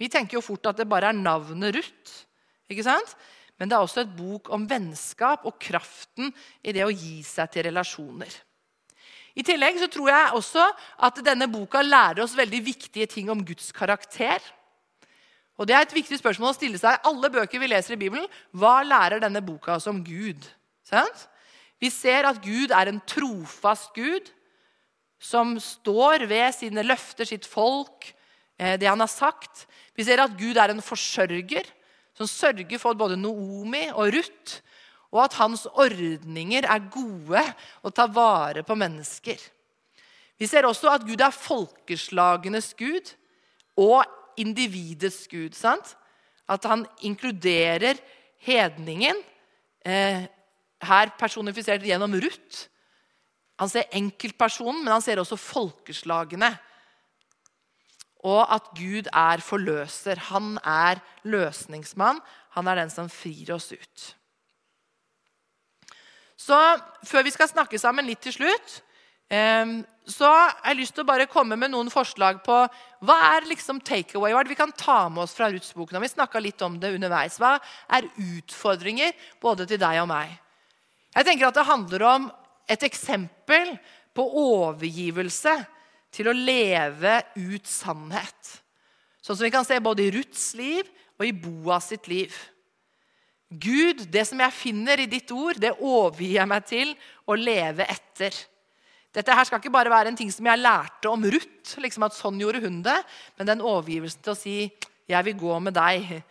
[0.00, 2.24] Vi tenker jo fort at det bare er navnet Ruth.
[2.68, 3.14] ikke sant?
[3.58, 6.32] Men det er også et bok om vennskap og kraften
[6.62, 8.32] i det å gi seg til relasjoner.
[9.34, 10.64] I tillegg så tror jeg også
[11.06, 14.42] at denne boka lærer oss veldig viktige ting om Guds karakter.
[15.58, 16.98] Og Det er et viktig spørsmål å stille seg.
[16.98, 20.42] i Alle bøker vi leser i Bibelen, hva lærer denne boka oss om Gud?
[20.82, 21.28] Sant?
[21.78, 24.30] Vi ser at Gud er en trofast Gud
[25.24, 28.10] som står ved sine løfter, sitt folk,
[28.58, 29.64] eh, det han har sagt.
[29.96, 31.70] Vi ser at Gud er en forsørger
[32.14, 34.60] som sørger for både Noomi og Ruth,
[35.14, 37.42] og at hans ordninger er gode
[37.82, 39.38] og tar vare på mennesker.
[40.38, 43.14] Vi ser også at Gud er folkeslagenes gud
[43.78, 44.02] og
[44.36, 45.54] individets gud.
[45.54, 45.96] sant?
[46.48, 47.94] At han inkluderer
[48.42, 49.16] hedningen,
[49.84, 50.26] eh,
[50.82, 52.68] her personifisert gjennom Ruth.
[53.62, 56.50] Han ser enkeltpersonen, men han ser også folkeslagene.
[58.24, 60.20] Og at Gud er forløser.
[60.32, 62.22] Han er løsningsmann.
[62.56, 64.06] Han er den som frir oss ut.
[66.44, 66.56] Så
[67.06, 68.80] før vi skal snakke sammen litt til slutt,
[69.30, 72.56] eh, så har jeg lyst til å bare komme med noen forslag på
[73.06, 75.94] hva er liksom takeaway, hva er det vi kan ta med oss fra Ruths bok.
[75.94, 77.38] Vi snakka litt om det underveis.
[77.40, 77.56] Hva
[77.88, 80.34] er utfordringer både til deg og meg?
[81.14, 82.32] Jeg tenker at Det handler om
[82.70, 83.74] et eksempel
[84.14, 85.54] på overgivelse
[86.14, 88.50] til å leve ut sannhet.
[89.24, 90.88] Sånn som vi kan se både i Ruths liv
[91.18, 92.34] og i Boas sitt liv.
[93.48, 96.92] Gud, det som jeg finner i ditt ord, det overgir jeg meg til
[97.28, 98.34] å leve etter.
[99.14, 102.16] Dette her skal ikke bare være en ting som jeg lærte om Ruth, liksom at
[102.16, 102.96] sånn gjorde hun det,
[103.38, 104.56] men den overgivelsen til å si
[105.06, 106.22] 'Jeg vil gå med deg'.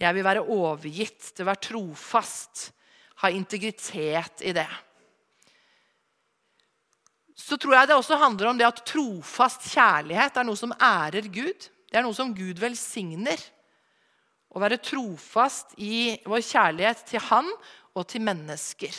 [0.00, 2.72] Jeg vil være overgitt, til å være trofast.
[3.20, 4.68] Ha integritet i det.
[7.40, 11.30] Så tror jeg det også handler om det at trofast kjærlighet er noe som ærer
[11.32, 11.68] Gud.
[11.90, 13.40] Det er noe som Gud velsigner.
[14.50, 17.48] Å være trofast i vår kjærlighet til Han
[17.96, 18.94] og til mennesker.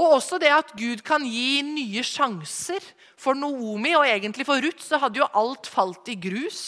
[0.00, 2.84] Og også det at Gud kan gi nye sjanser.
[3.20, 6.62] For Noomi og egentlig for Ruth så hadde jo alt falt i grus.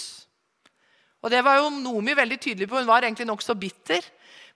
[1.22, 2.80] Og det var jo Noomi veldig tydelig på.
[2.80, 4.04] Hun var egentlig nokså bitter.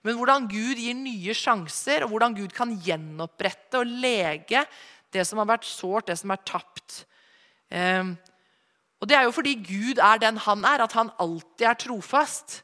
[0.07, 4.63] Men hvordan Gud gir nye sjanser, og hvordan Gud kan gjenopprette og lege
[5.11, 7.01] det som har vært sårt, det som er tapt.
[7.67, 8.15] Eh,
[8.97, 12.61] og Det er jo fordi Gud er den han er, at han alltid er trofast.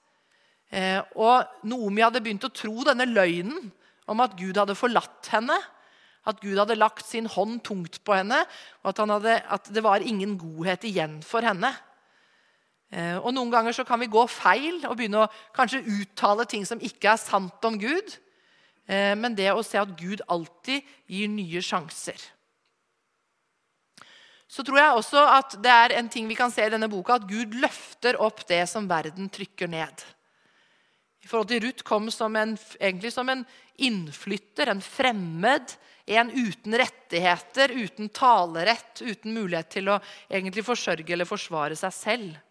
[0.72, 3.70] Eh, og Noomi hadde begynt å tro denne løgnen
[4.10, 5.60] om at Gud hadde forlatt henne.
[6.26, 8.39] At Gud hadde lagt sin hånd tungt på henne,
[8.82, 11.74] og at, hadde, at det var ingen godhet igjen for henne.
[12.94, 16.66] Eh, og Noen ganger så kan vi gå feil og begynne å kanskje uttale ting
[16.68, 18.18] som ikke er sant om Gud.
[18.86, 22.20] Eh, men det å se at Gud alltid gir nye sjanser.
[24.54, 27.18] Så tror jeg også at det er en ting vi kan se i denne boka,
[27.18, 30.04] at Gud løfter opp det som verden trykker ned.
[31.24, 33.41] I forhold til Ruth kom som en, egentlig som en
[33.82, 35.74] innflytter, en fremmed,
[36.06, 42.41] en uten rettigheter, uten talerett, uten mulighet til å egentlig forsørge eller forsvare seg selv.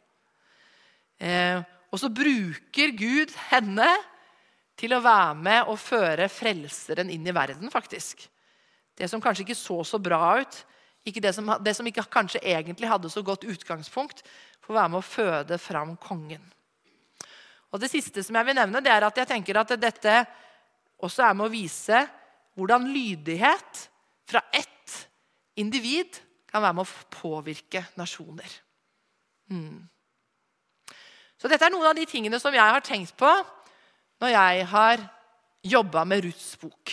[1.23, 1.63] Eh,
[1.93, 3.89] og så bruker Gud henne
[4.81, 8.25] til å være med og føre frelseren inn i verden, faktisk.
[8.99, 10.63] Det som kanskje ikke så så bra ut,
[11.03, 14.23] det som, det som ikke kanskje egentlig hadde så godt utgangspunkt,
[14.63, 16.43] får være med å føde fram kongen.
[17.73, 20.17] Og Det siste som jeg vil nevne, det er at jeg tenker at dette
[21.03, 22.03] også er med å vise
[22.59, 23.87] hvordan lydighet
[24.29, 24.99] fra ett
[25.59, 26.21] individ
[26.51, 28.53] kan være med å påvirke nasjoner.
[29.51, 29.89] Mm.
[31.43, 33.31] Så dette er noen av de tingene som jeg har tenkt på
[34.23, 35.01] når jeg har
[35.67, 36.93] jobba med Ruths bok.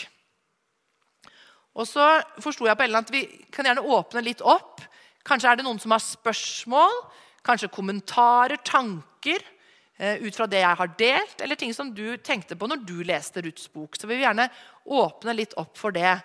[1.77, 2.05] Og så
[2.41, 4.81] forsto jeg på Ellen at vi kan gjerne åpne litt opp.
[5.21, 6.97] Kanskje er det noen som har spørsmål,
[7.45, 12.57] kanskje kommentarer, tanker eh, ut fra det jeg har delt, eller ting som du tenkte
[12.57, 14.01] på når du leste Ruths bok.
[14.01, 14.49] Så vi vil gjerne
[14.89, 16.17] åpne litt opp for det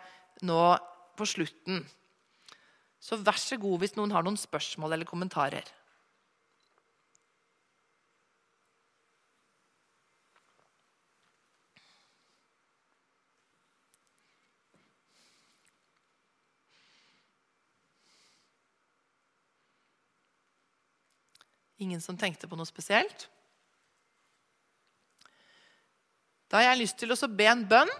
[0.48, 0.64] nå
[1.14, 1.84] på slutten.
[3.04, 5.68] Så vær så god hvis noen har noen spørsmål eller kommentarer.
[21.82, 23.26] Ingen som tenkte på noe spesielt?
[26.50, 27.90] Da har jeg lyst til å be en bønn.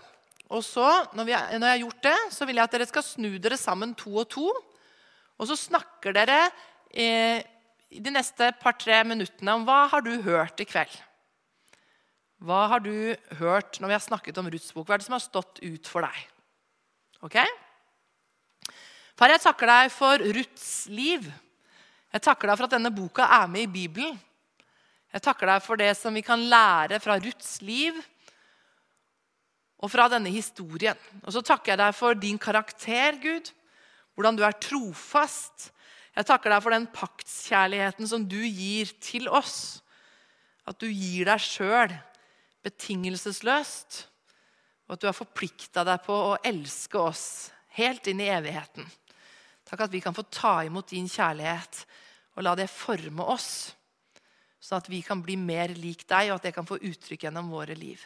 [0.55, 0.85] Og så,
[1.17, 3.59] når, vi, når, jeg har gjort det, så vil jeg at dere skal snu dere
[3.59, 4.47] sammen to og to.
[5.41, 6.39] Og så snakker dere
[6.93, 7.43] eh,
[7.91, 10.95] de neste par-tre minuttene om hva har du hørt i kveld.
[12.45, 14.87] Hva har du hørt når vi har snakket om Ruths bok?
[14.87, 16.19] Hva er det som har stått ut for deg?
[17.25, 17.39] Ok?
[19.15, 21.27] Far, jeg takker deg for Ruths liv.
[22.15, 24.15] Jeg takker deg for at denne boka er med i Bibelen.
[25.15, 27.99] Jeg takker deg for det som vi kan lære fra Ruths liv
[29.83, 30.99] og fra denne historien.
[31.27, 33.51] Og så takker jeg deg for din karakter, Gud.
[34.15, 35.73] Hvordan du er trofast.
[36.15, 39.83] Jeg takker deg for den paktskjærligheten som du gir til oss.
[40.71, 41.95] At du gir deg sjøl
[42.65, 44.05] betingelsesløst.
[44.87, 47.27] Og at du har forplikta deg på å elske oss
[47.75, 48.87] helt inn i evigheten.
[49.67, 51.83] Takk at vi kan få ta imot din kjærlighet
[52.35, 53.75] og la det forme oss,
[54.59, 57.51] sånn at vi kan bli mer lik deg, og at det kan få uttrykk gjennom
[57.53, 58.01] våre liv.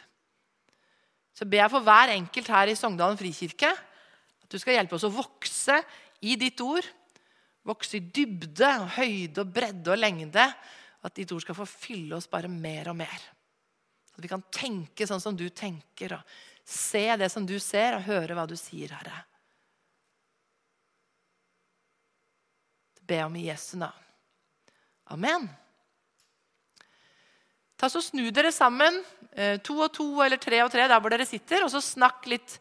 [1.33, 5.07] Så ber jeg for hver enkelt her i Sogndalen frikirke at du skal hjelpe oss
[5.07, 5.77] å vokse
[6.25, 6.83] i ditt ord.
[7.69, 10.45] Vokse i dybde, og høyde, og bredde og lengde.
[11.05, 13.23] At ditt ord skal få fylle oss bare mer og mer.
[14.17, 18.07] At vi kan tenke sånn som du tenker, og se det som du ser, og
[18.09, 19.23] høre hva du sier, Herre.
[23.09, 24.08] be om i Jesu navn.
[25.09, 25.47] Amen.
[27.79, 29.01] Ta så Snu dere sammen,
[29.31, 32.27] eh, to og to eller tre og tre, der hvor dere sitter, og så snakk
[32.27, 32.59] litt.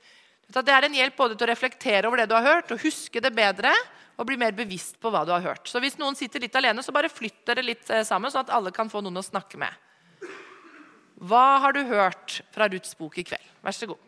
[0.48, 3.20] Det er en hjelp både til å reflektere over det du har hørt, og huske
[3.20, 3.72] det bedre,
[4.18, 5.68] og bli mer bevisst på hva du har hørt.
[5.68, 8.54] Så hvis noen sitter litt alene, så bare flytt dere litt eh, sammen, sånn at
[8.54, 9.84] alle kan få noen å snakke med.
[11.18, 13.54] Hva har du hørt fra Ruths bok i kveld?
[13.62, 14.07] Vær så god.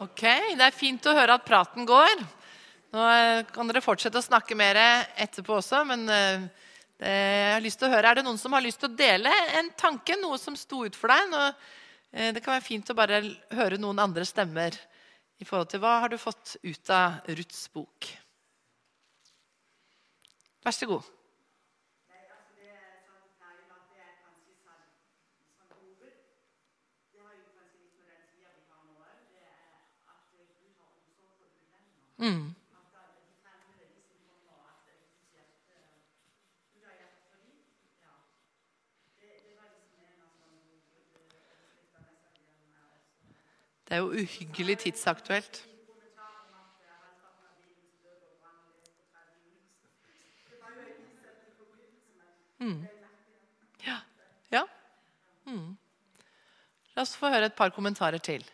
[0.00, 0.22] Ok,
[0.56, 2.22] Det er fint å høre at praten går.
[2.94, 6.46] Nå eh, kan dere fortsette å snakke mer etterpå også, men eh,
[7.04, 9.28] jeg har lyst til å høre, er det noen som har lyst til å dele
[9.58, 11.28] en tanke, noe som sto ut for deg?
[11.28, 11.42] Nå,
[12.16, 13.20] eh, det kan være fint å bare
[13.52, 14.78] høre noen andre stemmer
[15.36, 18.08] i forhold til hva har du fått ut av Ruths bok.
[20.64, 21.12] Vær så god.
[32.20, 32.54] Mm.
[43.88, 45.68] Det er jo uhyggelig tidsaktuelt.
[52.58, 52.86] Mm.
[53.86, 53.96] Ja.
[54.52, 54.66] ja.
[55.44, 55.76] Mm.
[56.94, 58.44] La oss få høre et par kommentarer til.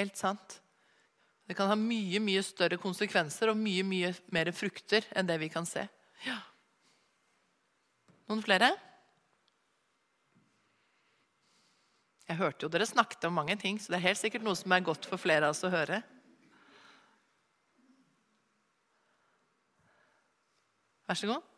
[0.00, 0.62] Helt sant.
[1.50, 5.48] Det kan ha mye mye større konsekvenser og mye mye mer frukter enn det vi
[5.50, 5.82] kan se.
[6.22, 6.36] Ja.
[8.30, 8.68] Noen flere?
[12.30, 14.70] Jeg hørte jo dere snakket om mange ting, så det er helt sikkert noe som
[14.70, 16.04] er godt for flere av oss å høre.
[21.10, 21.50] Vær så god.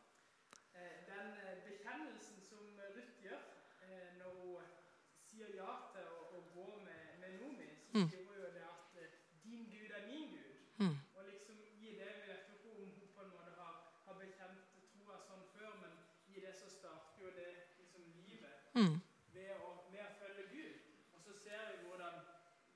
[18.75, 19.01] Mm.
[19.35, 20.77] Ved, å, ved, å, følge Gud.
[21.13, 22.15] Og så ser vi hvordan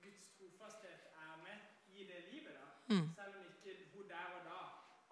[0.03, 2.53] Guds trofasthet er med i det livet.
[2.59, 2.67] da.
[2.93, 3.07] Mm.
[3.17, 4.59] Selv om ikke hun der og da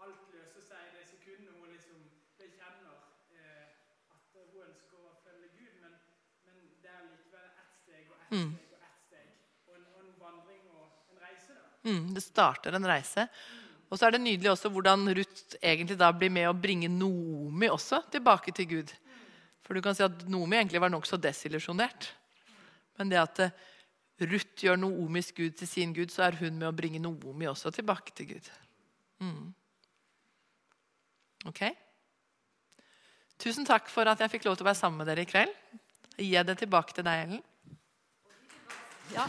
[0.04, 2.04] alt løser seg i det sekundet hun liksom
[2.36, 3.00] bekjenner
[3.32, 3.72] eh,
[4.12, 5.72] at hun ønsker å følge Gud.
[5.80, 5.96] Men,
[6.44, 8.12] men det er likevel ett steg og ett mm.
[8.12, 8.12] steg og ett steg.
[8.12, 8.23] Og en, og en vandring og en reise.
[8.34, 8.44] Da.
[11.84, 13.26] Mm, det starter en reise.
[13.92, 17.68] Og så er det nydelig også hvordan Ruth egentlig da blir med å bringe Nomi
[17.70, 18.94] også tilbake til Gud.
[19.64, 22.08] For du kan si at Nomi egentlig var nokså desillusjonert.
[22.98, 23.54] Men det at eh,
[24.24, 27.72] Ruth gjør Noomis gud til sin gud, så er hun med å bringe Noomi også
[27.74, 28.50] tilbake til Gud.
[29.24, 29.48] Mm.
[31.50, 31.64] Ok?
[33.42, 35.56] Tusen takk for at jeg fikk lov til å være sammen med dere i kveld.
[36.14, 37.42] Gi det tilbake til deg, Ellen.
[39.10, 39.26] Ja.